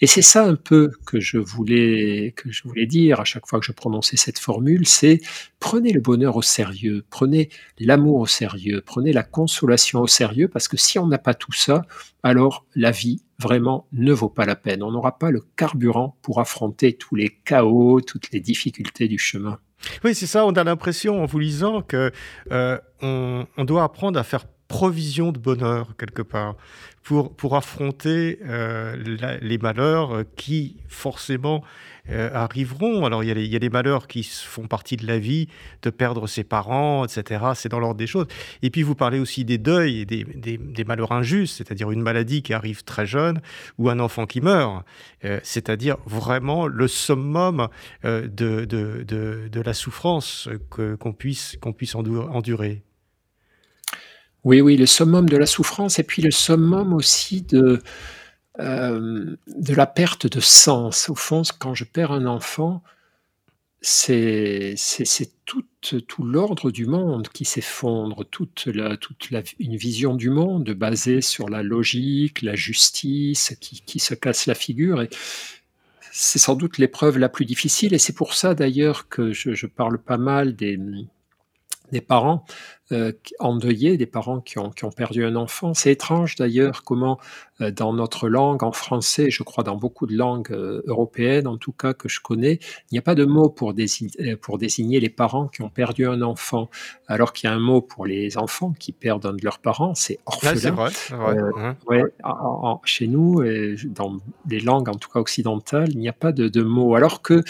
[0.00, 3.58] Et c'est ça un peu que je voulais que je voulais dire à chaque fois
[3.58, 5.20] que je prononçais cette formule, c'est
[5.60, 10.68] prenez le bonheur au sérieux, prenez l'amour au sérieux, prenez la consolation au sérieux, parce
[10.68, 11.82] que si on n'a pas tout ça,
[12.22, 14.82] alors la vie vraiment ne vaut pas la peine.
[14.82, 19.58] On n'aura pas le carburant pour affronter tous les chaos, toutes les difficultés du chemin.
[20.04, 20.46] Oui, c'est ça.
[20.46, 22.10] On a l'impression, en vous lisant, que
[22.52, 26.56] euh, on, doit apprendre à faire provision de bonheur quelque part
[27.04, 28.96] pour, pour affronter euh,
[29.42, 31.62] les malheurs qui forcément
[32.08, 33.04] euh, arriveront.
[33.04, 35.48] Alors il y, a les, malheurs qui font partie de la vie,
[35.82, 37.44] de perdre ses parents, etc.
[37.54, 38.26] C'est dans l'ordre des choses.
[38.62, 42.42] Et puis vous parlez aussi des deuils et des, des, malheurs injustes, c'est-à-dire une maladie
[42.42, 43.40] qui arrive très jeune
[43.78, 44.84] ou un enfant qui meurt,
[45.24, 47.68] euh, c'est-à-dire vraiment le summum
[48.02, 52.82] de, de, de, de, la souffrance qu'on puisse, qu'on puisse endurer.
[54.44, 57.80] Oui, oui, le summum de la souffrance et puis le summum aussi de,
[58.60, 61.08] euh, de la perte de sens.
[61.08, 62.82] Au fond, quand je perds un enfant,
[63.80, 64.76] c'est
[65.46, 70.70] tout, tout l'ordre du monde qui s'effondre, toute, la, toute la, une vision du monde
[70.70, 75.02] basée sur la logique, la justice qui, qui se casse la figure.
[75.02, 75.10] Et
[76.12, 79.98] c'est sans doute l'épreuve la plus difficile et c'est pour ça d'ailleurs que je parle
[79.98, 80.78] pas mal des,
[81.92, 82.44] des parents
[82.92, 85.72] euh, endeuillés, des parents qui ont, qui ont, perdu un enfant.
[85.72, 87.18] C'est étrange d'ailleurs comment
[87.60, 91.56] euh, dans notre langue, en français, je crois dans beaucoup de langues euh, européennes, en
[91.56, 92.58] tout cas que je connais,
[92.90, 96.06] il n'y a pas de mot pour désigner, pour désigner les parents qui ont perdu
[96.06, 96.68] un enfant,
[97.06, 99.94] alors qu'il y a un mot pour les enfants qui perdent un de leurs parents,
[99.94, 100.76] c'est orphelin.
[101.86, 102.80] Ouais, hein.
[102.84, 103.42] chez nous,
[103.86, 104.18] dans
[104.48, 107.42] les langues en tout cas occidentales, il n'y a pas de, de mot, alors que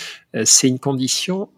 [0.44, 1.48] c'est une condition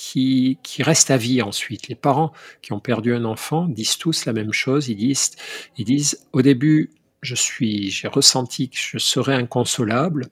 [0.00, 1.88] qui, reste à vie ensuite.
[1.88, 2.32] Les parents
[2.62, 4.88] qui ont perdu un enfant disent tous la même chose.
[4.88, 5.32] Ils disent,
[5.76, 10.28] ils disent au début, je suis, j'ai ressenti que je serais inconsolable.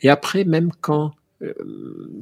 [0.00, 1.52] Et après, même quand euh,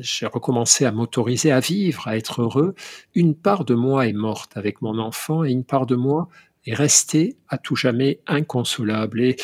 [0.01, 2.75] j'ai recommencé à m'autoriser à vivre, à être heureux,
[3.15, 6.29] une part de moi est morte avec mon enfant et une part de moi
[6.67, 9.21] est restée à tout jamais inconsolable.
[9.21, 9.37] Et,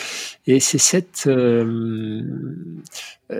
[0.47, 2.22] et c'est cette, euh,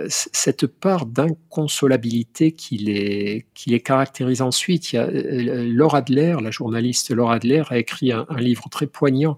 [0.07, 4.93] cette part d'inconsolabilité qui les, qui les caractérise ensuite.
[4.93, 9.37] Il euh, Laura Adler, la journaliste Laura Adler, a écrit un, livre très poignant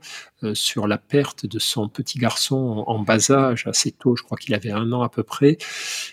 [0.54, 4.54] sur la perte de son petit garçon en, bas âge, assez tôt, je crois qu'il
[4.54, 5.58] avait un an à peu près.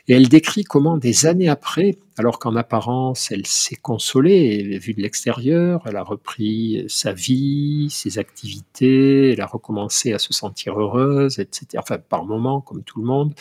[0.09, 5.03] Et elle décrit comment des années après, alors qu'en apparence elle s'est consolée, vue de
[5.03, 11.39] l'extérieur, elle a repris sa vie, ses activités, elle a recommencé à se sentir heureuse,
[11.39, 11.67] etc.
[11.79, 13.35] Enfin, par moments, comme tout le monde.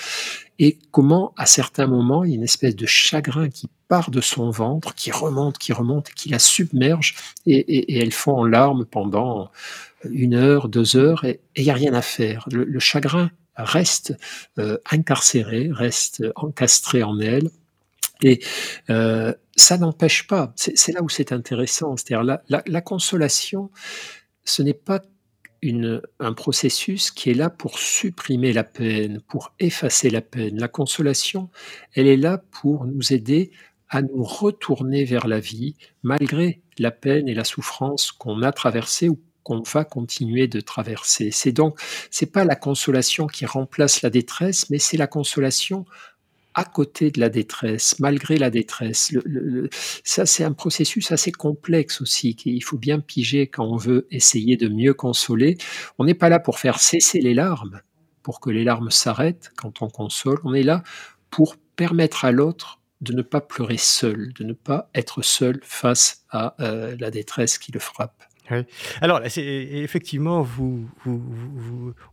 [0.65, 4.21] Et comment, à certains moments, il y a une espèce de chagrin qui part de
[4.21, 9.51] son ventre, qui remonte, qui remonte, qui la submerge, et, elle fond en larmes pendant
[10.09, 12.47] une heure, deux heures, et il n'y a rien à faire.
[12.49, 14.17] Le, chagrin reste
[14.57, 17.49] euh, incarcéré, reste encastré en elle,
[18.21, 18.39] et
[18.89, 23.69] euh, ça n'empêche pas, c'est là où c'est intéressant, c'est-à-dire la, consolation,
[24.45, 25.01] ce n'est pas
[26.19, 30.59] un processus qui est là pour supprimer la peine, pour effacer la peine.
[30.59, 31.49] La consolation,
[31.93, 33.51] elle est là pour nous aider
[33.89, 39.09] à nous retourner vers la vie, malgré la peine et la souffrance qu'on a traversées
[39.09, 41.29] ou qu'on va continuer de traverser.
[41.31, 45.85] C'est donc, c'est pas la consolation qui remplace la détresse, mais c'est la consolation
[46.53, 49.13] à côté de la détresse, malgré la détresse.
[50.03, 54.57] ça, c'est un processus assez complexe aussi, qu'il faut bien piger quand on veut essayer
[54.57, 55.57] de mieux consoler.
[55.97, 57.81] On n'est pas là pour faire cesser les larmes,
[58.21, 60.39] pour que les larmes s'arrêtent quand on console.
[60.43, 60.83] On est là
[61.29, 66.25] pour permettre à l'autre de ne pas pleurer seul, de ne pas être seul face
[66.29, 68.23] à euh, la détresse qui le frappe.
[69.01, 70.87] Alors, effectivement, vous,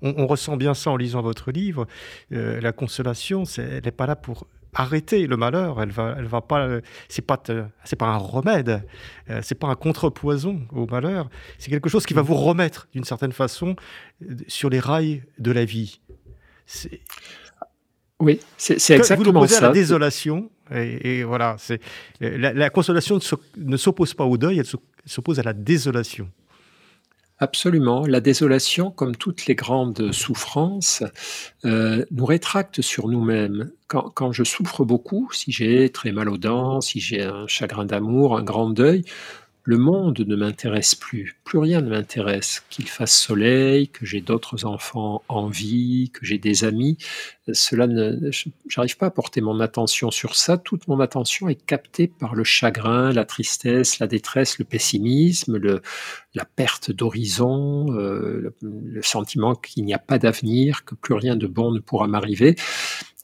[0.02, 1.86] on, ressent bien ça en lisant votre livre.
[2.32, 5.82] Euh, la consolation, elle n'est pas là pour arrêter le malheur.
[5.82, 6.80] Elle va, elle va pas.
[7.08, 7.42] C'est pas,
[7.84, 8.86] c'est pas un remède.
[9.28, 11.28] Euh, c'est pas un contrepoison au malheur.
[11.58, 13.76] C'est quelque chose qui va vous remettre, d'une certaine façon,
[14.46, 16.00] sur les rails de la vie.
[18.20, 19.58] Oui, c'est exactement vous ça.
[19.58, 21.80] à la désolation, et, voilà, c'est
[22.20, 23.18] la, consolation
[23.56, 24.66] ne s'oppose pas au deuil, elle
[25.06, 26.28] s'oppose à la désolation.
[27.42, 28.06] Absolument.
[28.06, 31.02] La désolation, comme toutes les grandes souffrances,
[31.64, 33.70] euh, nous rétracte sur nous-mêmes.
[33.88, 37.86] Quand, quand, je souffre beaucoup, si j'ai très mal aux dents, si j'ai un chagrin
[37.86, 39.04] d'amour, un grand deuil,
[39.70, 44.64] le monde ne m'intéresse plus, plus rien ne m'intéresse, qu'il fasse soleil, que j'ai d'autres
[44.64, 46.98] enfants en vie, que j'ai des amis,
[47.52, 48.32] cela ne,
[48.66, 52.42] j'arrive pas à porter mon attention sur ça, toute mon attention est captée par le
[52.42, 55.60] chagrin, la tristesse, la détresse, le pessimisme,
[56.34, 61.46] la perte d'horizon, euh, le, sentiment qu'il n'y a pas d'avenir, que plus rien de
[61.46, 62.56] bon ne pourra m'arriver.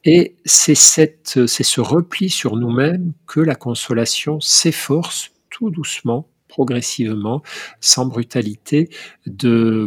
[0.05, 7.43] Et c'est ce repli sur nous-mêmes que la consolation s'efforce tout doucement, progressivement,
[7.83, 8.89] sans brutalité,
[9.27, 9.87] de,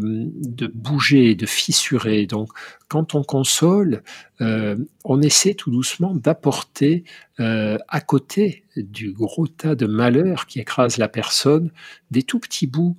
[0.75, 2.27] bouger, de fissurer.
[2.27, 2.49] Donc,
[2.87, 4.03] quand on console,
[4.39, 7.05] euh, on essaie tout doucement d'apporter
[7.39, 11.71] euh, à côté du gros tas de malheurs qui écrasent la personne
[12.11, 12.97] des tout petits bouts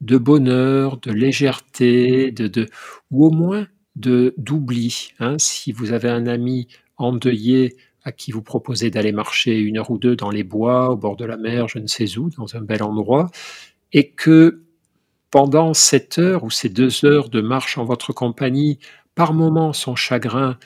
[0.00, 2.68] de bonheur, de légèreté, de, de
[3.10, 3.66] ou au moins
[3.96, 5.10] de d'oubli.
[5.18, 5.38] Hein.
[5.40, 7.74] Si vous avez un ami endeuillé
[8.12, 11.24] qui vous proposez d'aller marcher une heure ou deux dans les bois, au bord de
[11.24, 13.30] la mer, je ne sais où, dans un bel endroit,
[13.92, 14.62] et que
[15.30, 18.78] pendant cette heure ou ces deux heures de marche en votre compagnie,
[19.14, 20.58] par moments son chagrin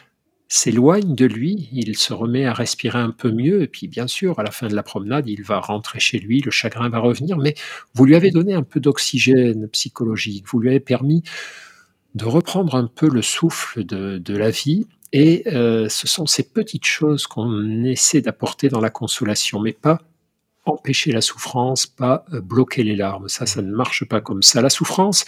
[0.49, 4.39] s'éloigne de lui, il se remet à respirer un peu mieux, et puis bien sûr,
[4.39, 7.39] à la fin de la promenade, il va rentrer chez lui, le chagrin va revenir,
[7.39, 7.55] mais
[7.95, 11.23] vous lui avez donné un peu d'oxygène psychologique, vous lui avez permis
[12.15, 16.87] de reprendre un peu le souffle de la vie, et euh, ce sont ces petites
[16.87, 20.01] choses qu'on essaie d'apporter dans la consolation, mais pas
[20.65, 23.29] empêcher la souffrance, pas euh, bloquer les larmes.
[23.29, 24.63] Ça, ça ne marche pas comme ça.
[24.63, 25.25] La souffrance,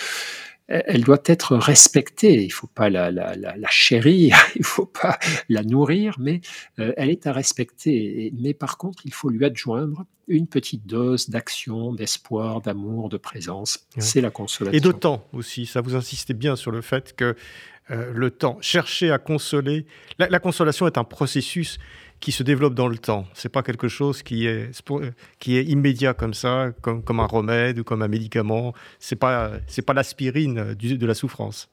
[0.69, 2.43] elle doit être respectée.
[2.43, 6.41] Il ne faut pas la, la, la, chérir, il ne faut pas la nourrir, mais
[6.79, 8.33] euh, elle est à respecter.
[8.39, 13.87] Mais par contre, il faut lui adjoindre une petite dose d'action, d'espoir, d'amour, de présence.
[13.99, 14.77] C'est la consolation.
[14.77, 15.67] Et de temps aussi.
[15.67, 17.37] Ça vous insistez bien sur le fait que
[17.91, 19.85] euh, le temps, chercher à consoler.
[20.19, 21.79] La, consolation est un processus
[22.25, 23.27] qui se développe dans le temps.
[23.35, 24.70] C'est pas quelque chose qui est,
[25.39, 28.72] qui est immédiat comme ça, comme, comme un remède ou comme un médicament.
[28.99, 31.68] C'est pas c'est pas l'aspirine de la souffrance.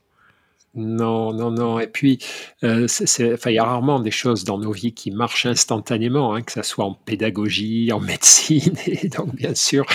[0.76, 1.80] Non, non, non.
[1.80, 2.20] Et puis,
[2.66, 2.86] euh,
[3.18, 6.64] il y a rarement des choses dans nos vies qui marchent instantanément, hein, que ce
[6.64, 9.86] soit en pédagogie, en médecine, et donc bien sûr,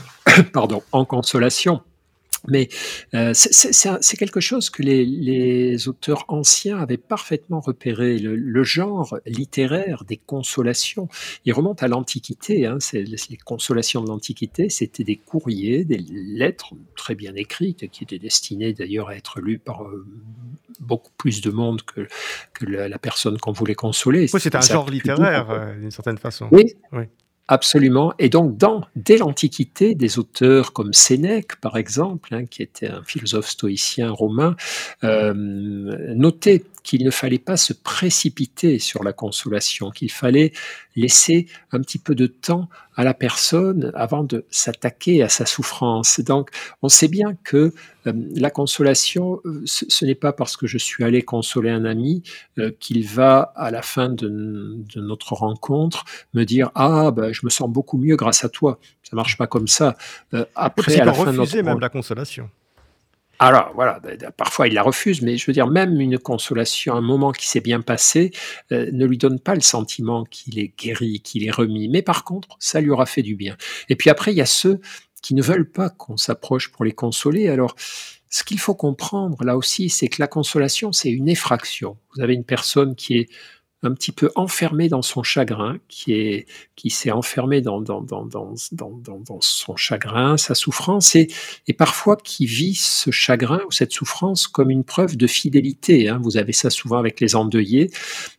[0.54, 1.82] pardon, en consolation.
[2.50, 2.68] Mais
[3.14, 8.18] euh, c'est quelque chose que les, les, auteurs anciens avaient parfaitement repéré.
[8.18, 11.08] Le, le, genre littéraire des consolations,
[11.44, 12.66] il remonte à l'Antiquité.
[12.66, 18.18] Hein, les consolations de l'Antiquité, c'était des courriers, des lettres très bien écrites, qui étaient
[18.18, 20.06] destinées d'ailleurs à être lues par euh,
[20.80, 22.06] beaucoup plus de monde que,
[22.54, 24.28] que la, personne qu'on voulait consoler.
[24.32, 26.48] Oui, c'est un genre littéraire, euh, d'une certaine façon.
[26.50, 27.04] Oui, oui.
[27.50, 28.12] Absolument.
[28.18, 33.02] Et donc, dans, dès l'Antiquité, des auteurs comme Sénèque, par exemple, hein, qui était un
[33.02, 34.54] philosophe stoïcien romain,
[35.02, 40.52] euh, notaient qu'il ne fallait pas se précipiter sur la consolation, qu'il fallait
[40.96, 46.18] laisser un petit peu de temps à la personne avant de s'attaquer à sa souffrance.
[46.20, 46.48] Donc,
[46.80, 47.74] on sait bien que
[48.06, 52.22] la consolation, ce, n'est pas parce que je suis allé consoler un ami
[52.80, 57.68] qu'il va, à la fin de, notre rencontre, me dire Ah, ben, je me sens
[57.68, 58.78] beaucoup mieux grâce à toi.
[59.02, 59.94] Ça marche pas comme ça.
[60.54, 61.54] après, à la fin de notre...
[61.60, 62.48] même la consolation.
[63.40, 64.00] Alors voilà,
[64.36, 67.60] parfois il la refuse, mais je veux dire, même une consolation, un moment qui s'est
[67.60, 68.32] bien passé,
[68.72, 71.88] euh, ne lui donne pas le sentiment qu'il est guéri, qu'il est remis.
[71.88, 73.56] Mais par contre, ça lui aura fait du bien.
[73.88, 74.80] Et puis après, il y a ceux
[75.22, 77.48] qui ne veulent pas qu'on s'approche pour les consoler.
[77.48, 77.76] Alors,
[78.30, 81.96] ce qu'il faut comprendre là aussi, c'est que la consolation, c'est une effraction.
[82.14, 83.28] Vous avez une personne qui est
[83.82, 88.24] un petit peu enfermé dans son chagrin, qui est qui s'est enfermé dans dans, dans,
[88.72, 91.28] dans, dans, son chagrin, sa souffrance, et,
[91.68, 96.08] et parfois qui vit ce chagrin ou cette souffrance comme une preuve de fidélité.
[96.08, 96.20] Hein.
[96.22, 97.90] Vous avez ça souvent avec les endeuillés,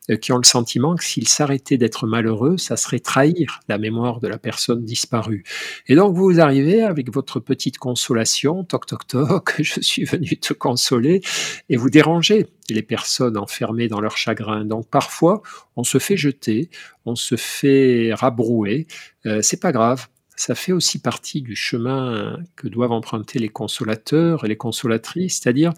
[0.09, 4.19] euh, qui ont le sentiment que s'ils s'arrêtaient d'être malheureux, ça serait trahir la mémoire
[4.19, 5.43] de la personne disparue.
[5.87, 10.53] Et donc vous arrivez avec votre petite consolation, toc toc toc, je suis venu te
[10.53, 11.21] consoler,
[11.69, 14.65] et vous dérangez les personnes enfermées dans leur chagrin.
[14.65, 15.28] Donc parfois,
[15.75, 16.69] on se fait jeter,
[17.05, 18.88] on se fait rabrouer.
[19.25, 20.07] Euh, c'est pas grave.
[20.36, 25.73] Ça fait aussi partie du chemin que doivent emprunter les consolateurs et les consolatrices, c'est-à-dire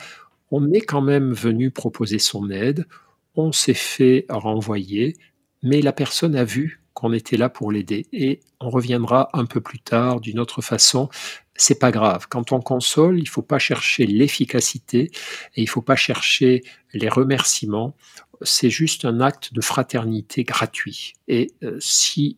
[0.52, 2.86] on est quand même venu proposer son aide,
[3.36, 5.16] on s'est fait renvoyer,
[5.64, 9.62] mais la personne a vu qu'on était là pour l'aider et on reviendra un peu
[9.62, 11.10] plus tard d'une autre façon
[11.62, 12.28] c'est pas grave.
[12.28, 15.12] Quand on console, il faut pas chercher l'efficacité
[15.56, 17.95] et il faut pas chercher les remerciements.
[18.44, 21.14] C'est juste un acte de fraternité gratuit.
[21.28, 22.38] Et euh, si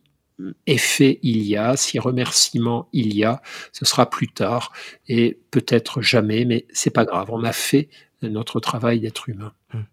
[0.66, 3.40] effet il y a, si remerciement il y a,
[3.72, 4.72] ce sera plus tard
[5.06, 7.28] et peut-être jamais, mais c'est pas grave.
[7.30, 7.88] On a fait
[8.22, 9.52] notre travail d'être humain.
[9.72, 9.84] Hum.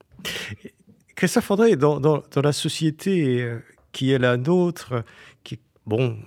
[1.15, 3.59] Christophe André, dans, dans, la société euh,
[3.91, 5.03] qui est la nôtre,
[5.43, 6.17] qui bon,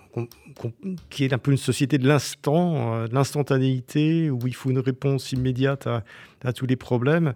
[1.11, 4.79] qui est un peu une société de l'instant, euh, de l'instantanéité, où il faut une
[4.79, 7.35] réponse immédiate à, tous les problèmes.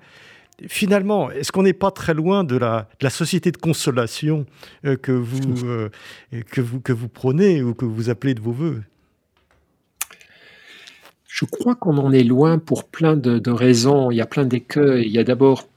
[0.67, 4.45] Finalement, est-ce qu'on n'est pas très loin de la, la société de consolation
[4.85, 5.89] euh, que, vous, euh,
[6.51, 8.83] que, vous, que vous prenez ou que vous appelez de vos voeux?
[11.29, 14.11] Je crois qu'on en est loin pour plein de, de raisons.
[14.11, 15.07] Il y a plein d'écueils.
[15.07, 15.69] Il y a d'abord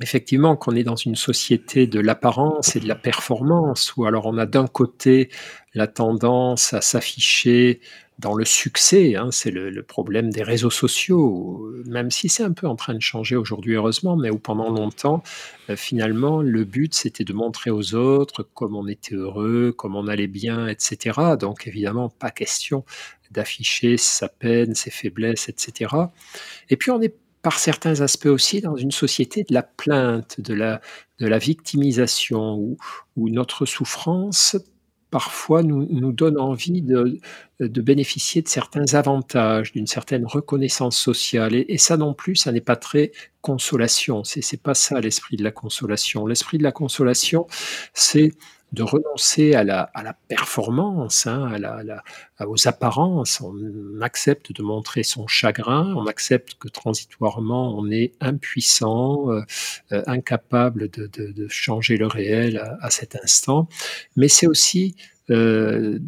[0.00, 4.38] effectivement qu'on est dans une société de l'apparence et de la performance, où alors on
[4.38, 5.28] a d'un côté
[5.74, 7.80] la tendance à s'afficher
[8.18, 12.66] dans le succès, hein, c'est le, problème des réseaux sociaux, même si c'est un peu
[12.66, 15.22] en train de changer aujourd'hui heureusement, mais où pendant longtemps,
[15.70, 20.08] euh, finalement, le but c'était de montrer aux autres comme on était heureux, comme on
[20.08, 21.20] allait bien, etc.
[21.38, 22.84] Donc évidemment, pas question
[23.30, 25.94] d'afficher sa peine, ses faiblesses, etc.
[26.70, 30.54] Et puis on est par certains aspects aussi dans une société de la plainte, de
[30.54, 30.80] la,
[31.20, 32.76] de la victimisation, où,
[33.16, 34.56] où notre souffrance
[35.10, 37.20] parfois nous, nous donne envie de,
[37.60, 41.54] bénéficier de certains avantages, d'une certaine reconnaissance sociale.
[41.54, 44.24] Et, ça non plus, ça n'est pas très consolation.
[44.24, 46.26] C'est, c'est pas ça l'esprit de la consolation.
[46.26, 47.46] L'esprit de la consolation,
[47.94, 48.32] c'est
[48.72, 49.90] de renoncer à la,
[50.28, 52.02] performance, hein, à la,
[52.46, 53.40] aux apparences.
[53.40, 59.42] On accepte de montrer son chagrin, on accepte que transitoirement on est impuissant, euh,
[59.92, 63.68] euh, incapable de, changer le réel à, cet instant.
[64.16, 64.94] Mais c'est aussi
[65.30, 65.98] euh,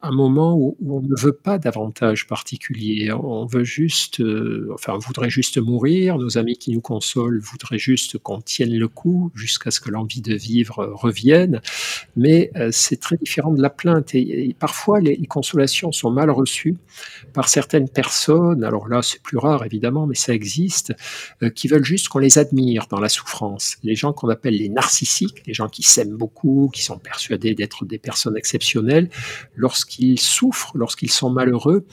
[0.00, 3.12] un moment où, on ne veut pas davantage particulier.
[3.12, 6.16] On veut juste, euh, enfin, on voudrait juste mourir.
[6.18, 10.22] Nos amis qui nous consolent voudraient juste qu'on tienne le coup jusqu'à ce que l'envie
[10.22, 11.60] de vivre revienne.
[12.16, 14.14] Mais euh, c'est très différent de la plainte.
[14.14, 16.76] Et, parfois, les, consolations sont mal reçues
[17.32, 18.64] par certaines personnes.
[18.64, 20.92] Alors là, c'est plus rare évidemment, mais ça existe,
[21.54, 23.76] qui veulent juste qu'on les admire dans la souffrance.
[23.82, 27.86] Les gens qu'on appelle les narcissiques, les gens qui s'aiment beaucoup, qui sont persuadés d'être
[27.86, 29.08] des personnes exceptionnels,
[29.54, 31.86] lorsqu'ils souffrent, lorsqu'ils sont malheureux,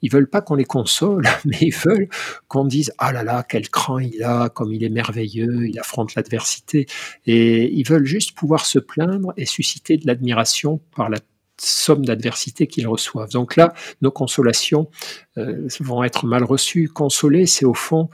[0.00, 2.08] ils veulent pas qu'on les console, mais ils veulent
[2.48, 6.14] qu'on dise ah là là quel cran il a, comme il est merveilleux, il affronte
[6.14, 6.86] l'adversité,
[7.26, 11.18] et ils veulent juste pouvoir se plaindre et susciter de l'admiration par la
[11.60, 13.30] somme d'adversité qu'ils reçoivent.
[13.30, 14.90] Donc là, nos consolations
[15.38, 16.88] euh, vont être mal reçues.
[16.88, 18.08] Consoler, c'est au fond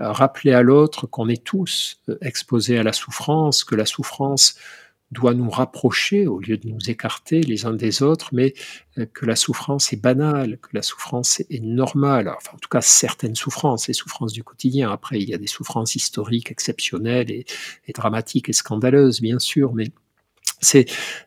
[0.00, 4.56] euh, rappeler à l'autre qu'on est tous euh, exposés à la souffrance, que la souffrance
[5.12, 8.54] doit nous rapprocher au lieu de nous écarter les uns des autres, mais
[8.98, 12.28] euh, que la souffrance est banale, que la souffrance est normale.
[12.28, 14.90] Enfin, en tout cas, certaines souffrances, les souffrances du quotidien.
[14.90, 17.46] Après, il y a des souffrances historiques exceptionnelles et,
[17.86, 19.92] et dramatiques et scandaleuses, bien sûr, mais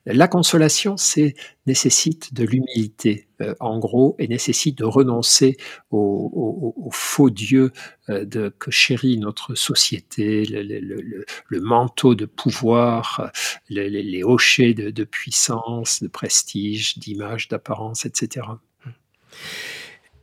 [0.06, 1.36] la consolation, c'est
[1.66, 5.58] nécessite de l'humilité, euh, en gros, et nécessite de renoncer
[5.92, 7.72] au, faux Dieu
[8.10, 13.32] euh, que chérit notre société, le, manteau de pouvoir,
[13.70, 18.46] les, hochets de, puissance, de prestige, d'image, d'apparence, etc.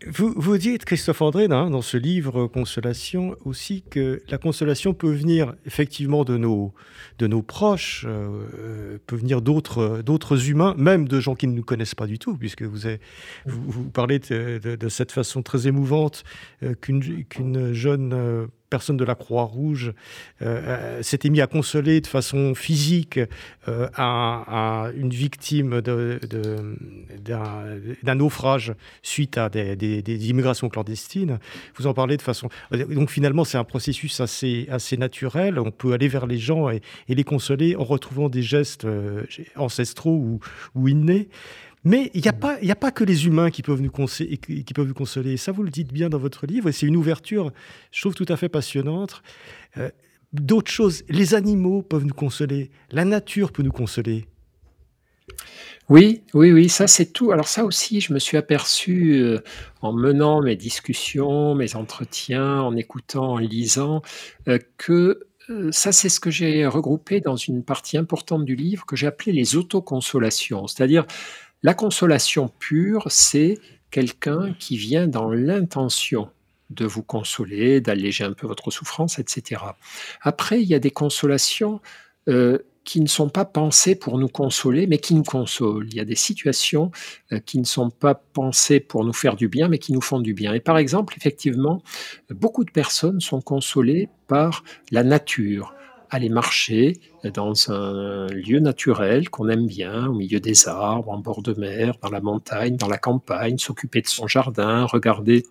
[0.07, 6.25] Vous, dites, Christophe André, dans ce livre Consolation, aussi que la consolation peut venir effectivement
[6.25, 6.75] de nos,
[7.19, 11.95] de nos proches, euh, peut venir d'autres, humains, même de gens qui ne nous connaissent
[11.95, 12.89] pas du tout, puisque vous,
[13.47, 16.25] vous, parlez de, cette façon très émouvante
[16.63, 19.93] euh, qu'une jeune euh, de la Croix-Rouge
[20.43, 23.21] euh, euh, s'était mis à consoler de façon physique
[23.69, 26.19] euh, à, une victime d'un
[28.15, 31.39] naufrage suite à des, immigrations clandestines.
[31.77, 32.49] Vous en parlez de façon...
[32.73, 35.59] Donc finalement, c'est un processus assez, naturel.
[35.59, 38.87] On peut aller vers les gens et, les consoler en retrouvant des gestes
[39.57, 40.41] ancestraux ou,
[40.75, 41.29] ou innés.
[41.85, 44.75] Mais il n'y a, pas, a pas que les humains qui peuvent, nous consoler, qui
[44.75, 45.37] peuvent nous consoler.
[45.37, 47.53] Ça, vous le dites bien dans votre livre, et c'est une ouverture,
[47.93, 49.23] je trouve, tout à fait passionnante.
[49.77, 49.91] Euh,
[50.33, 54.27] d'autres choses, les animaux peuvent nous consoler, la nature peut nous consoler.
[55.91, 57.31] Oui, oui, oui, ça c'est tout.
[57.31, 59.41] Alors ça aussi, je me suis aperçu euh,
[59.83, 64.01] en menant mes discussions, mes entretiens, en écoutant, en lisant,
[64.49, 65.27] euh, que
[65.71, 69.33] ça, c'est ce que j'ai regroupé dans une partie importante du livre que j'ai appelé
[69.33, 70.67] les autoconsolations.
[70.67, 71.05] C'est-à-dire,
[71.65, 73.59] la consolation pure, c'est
[73.91, 76.29] quelqu'un qui vient dans l'intention
[76.69, 79.63] de vous consoler, d'alléger un peu votre souffrance, etc.
[80.21, 81.81] Après, il y a des consolations
[82.29, 85.87] euh, qui ne sont pas pensées pour nous consoler, mais qui nous consolent.
[85.89, 86.91] Il y a des situations
[87.33, 90.21] euh, qui ne sont pas pensées pour nous faire du bien, mais qui nous font
[90.21, 90.53] du bien.
[90.53, 91.83] Et par exemple, effectivement,
[92.29, 95.75] beaucoup de personnes sont consolées par la nature
[96.15, 97.01] aller marcher
[97.33, 101.95] dans un lieu naturel qu'on aime bien, au milieu des arbres, en bord de mer,
[102.03, 105.45] dans la montagne, dans la campagne, s'occuper de son jardin, regarder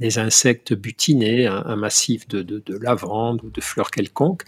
[0.00, 4.42] des insectes butinés, un, massif de, de, de lavande ou de fleurs quelconques,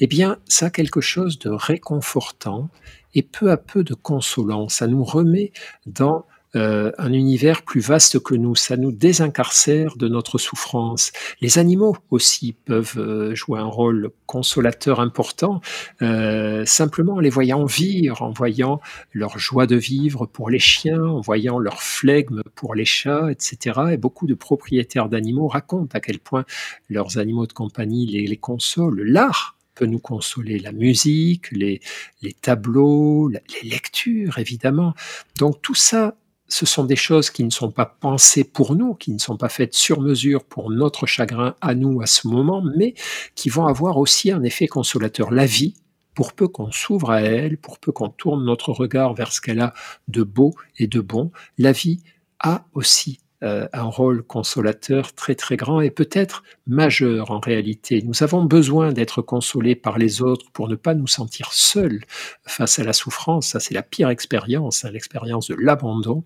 [0.00, 2.68] eh bien, ça a quelque chose de réconfortant
[3.14, 4.68] et peu à peu de consolant.
[4.68, 5.52] Ça nous remet
[5.86, 6.24] dans
[6.56, 8.56] euh, un univers plus vaste que nous.
[8.56, 11.12] Ça nous désincarcère de notre souffrance.
[11.40, 15.60] Les animaux aussi peuvent euh, jouer un rôle consolateur important,
[16.02, 18.80] euh, simplement en les voyant vivre, en voyant
[19.12, 23.80] leur joie de vivre pour les chiens, en voyant leur flegme pour les chats, etc.
[23.92, 26.44] Et beaucoup de propriétaires d'animaux racontent à quel point
[26.88, 29.02] leurs animaux de compagnie les, les consolent.
[29.02, 31.80] L'art peut nous consoler, la musique, les,
[32.22, 34.94] les tableaux, les lectures, évidemment.
[35.38, 36.16] Donc tout ça
[36.52, 39.48] ce sont des choses qui ne sont pas pensées pour nous, qui ne sont pas
[39.48, 42.94] faites sur mesure pour notre chagrin à nous à ce moment, mais
[43.34, 45.30] qui vont avoir aussi un effet consolateur.
[45.30, 45.74] La vie,
[46.14, 49.60] pour peu qu'on s'ouvre à elle, pour peu qu'on tourne notre regard vers ce qu'elle
[49.60, 49.72] a
[50.08, 52.02] de beau et de bon, la vie
[52.40, 58.02] a aussi euh, un rôle consolateur très très grand et peut-être majeur en réalité.
[58.02, 62.04] Nous avons besoin d'être consolés par les autres pour ne pas nous sentir seuls
[62.46, 63.48] face à la souffrance.
[63.48, 66.22] Ça, c'est la pire expérience, hein, l'expérience de l'abandon.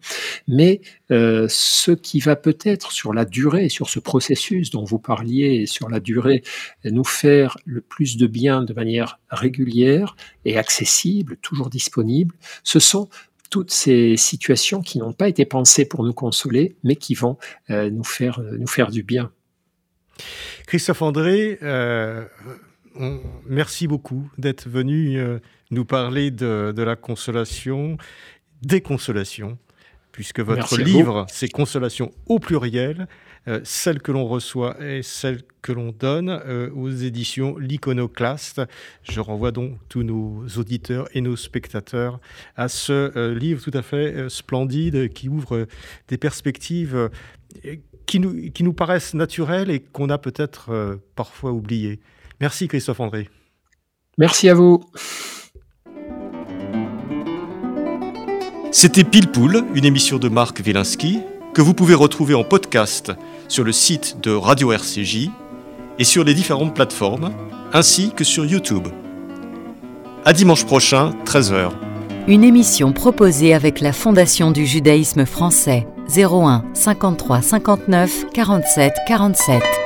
[0.49, 0.81] Mais
[1.13, 5.89] euh, ce qui va peut-être sur la durée, sur ce processus dont vous parliez, sur
[5.89, 6.43] la durée,
[6.85, 12.35] nous faire le plus de bien de manière régulière et accessible, toujours disponible,
[12.65, 13.09] ce sont
[13.55, 17.39] toutes ces situations qui n'ont pas été pensées pour nous consoler, mais qui vont
[17.71, 19.31] euh, nous, faire, euh, nous faire du bien.
[20.67, 22.25] Christophe André, euh,
[23.47, 25.21] merci beaucoup d'être venu
[25.71, 27.97] nous parler de, la consolation,
[28.63, 29.57] des consolations,
[30.11, 33.07] puisque votre livre, c'est Consolation au pluriel.
[33.47, 38.63] Euh, celle que l'on reçoit et celle que l'on donne euh, aux éditions L'Iconoclaste.
[39.03, 42.21] Je renvoie donc tous nos auditeurs et nos spectateurs
[42.57, 45.67] à ce euh, livre tout à fait splendide qui ouvre
[46.09, 47.11] des perspectives
[48.07, 52.01] qui nous, qui nous paraissent naturelles et qu'on a peut-être parfois oubliées.
[52.41, 53.29] Merci Christophe André.
[54.17, 54.85] Merci à vous.
[58.73, 61.21] C'était Pile Poule, une émission de Marc Wielinski
[61.55, 63.13] que vous pouvez retrouver en podcast
[63.49, 65.31] sur le site de Radio RCJ
[65.99, 67.33] et sur les différentes plateformes,
[67.73, 68.89] ainsi que sur YouTube.
[70.25, 71.71] À dimanche prochain, 13h.
[72.27, 75.87] Une émission proposée avec la Fondation du judaïsme français
[76.17, 79.84] 01 53 59 47 47.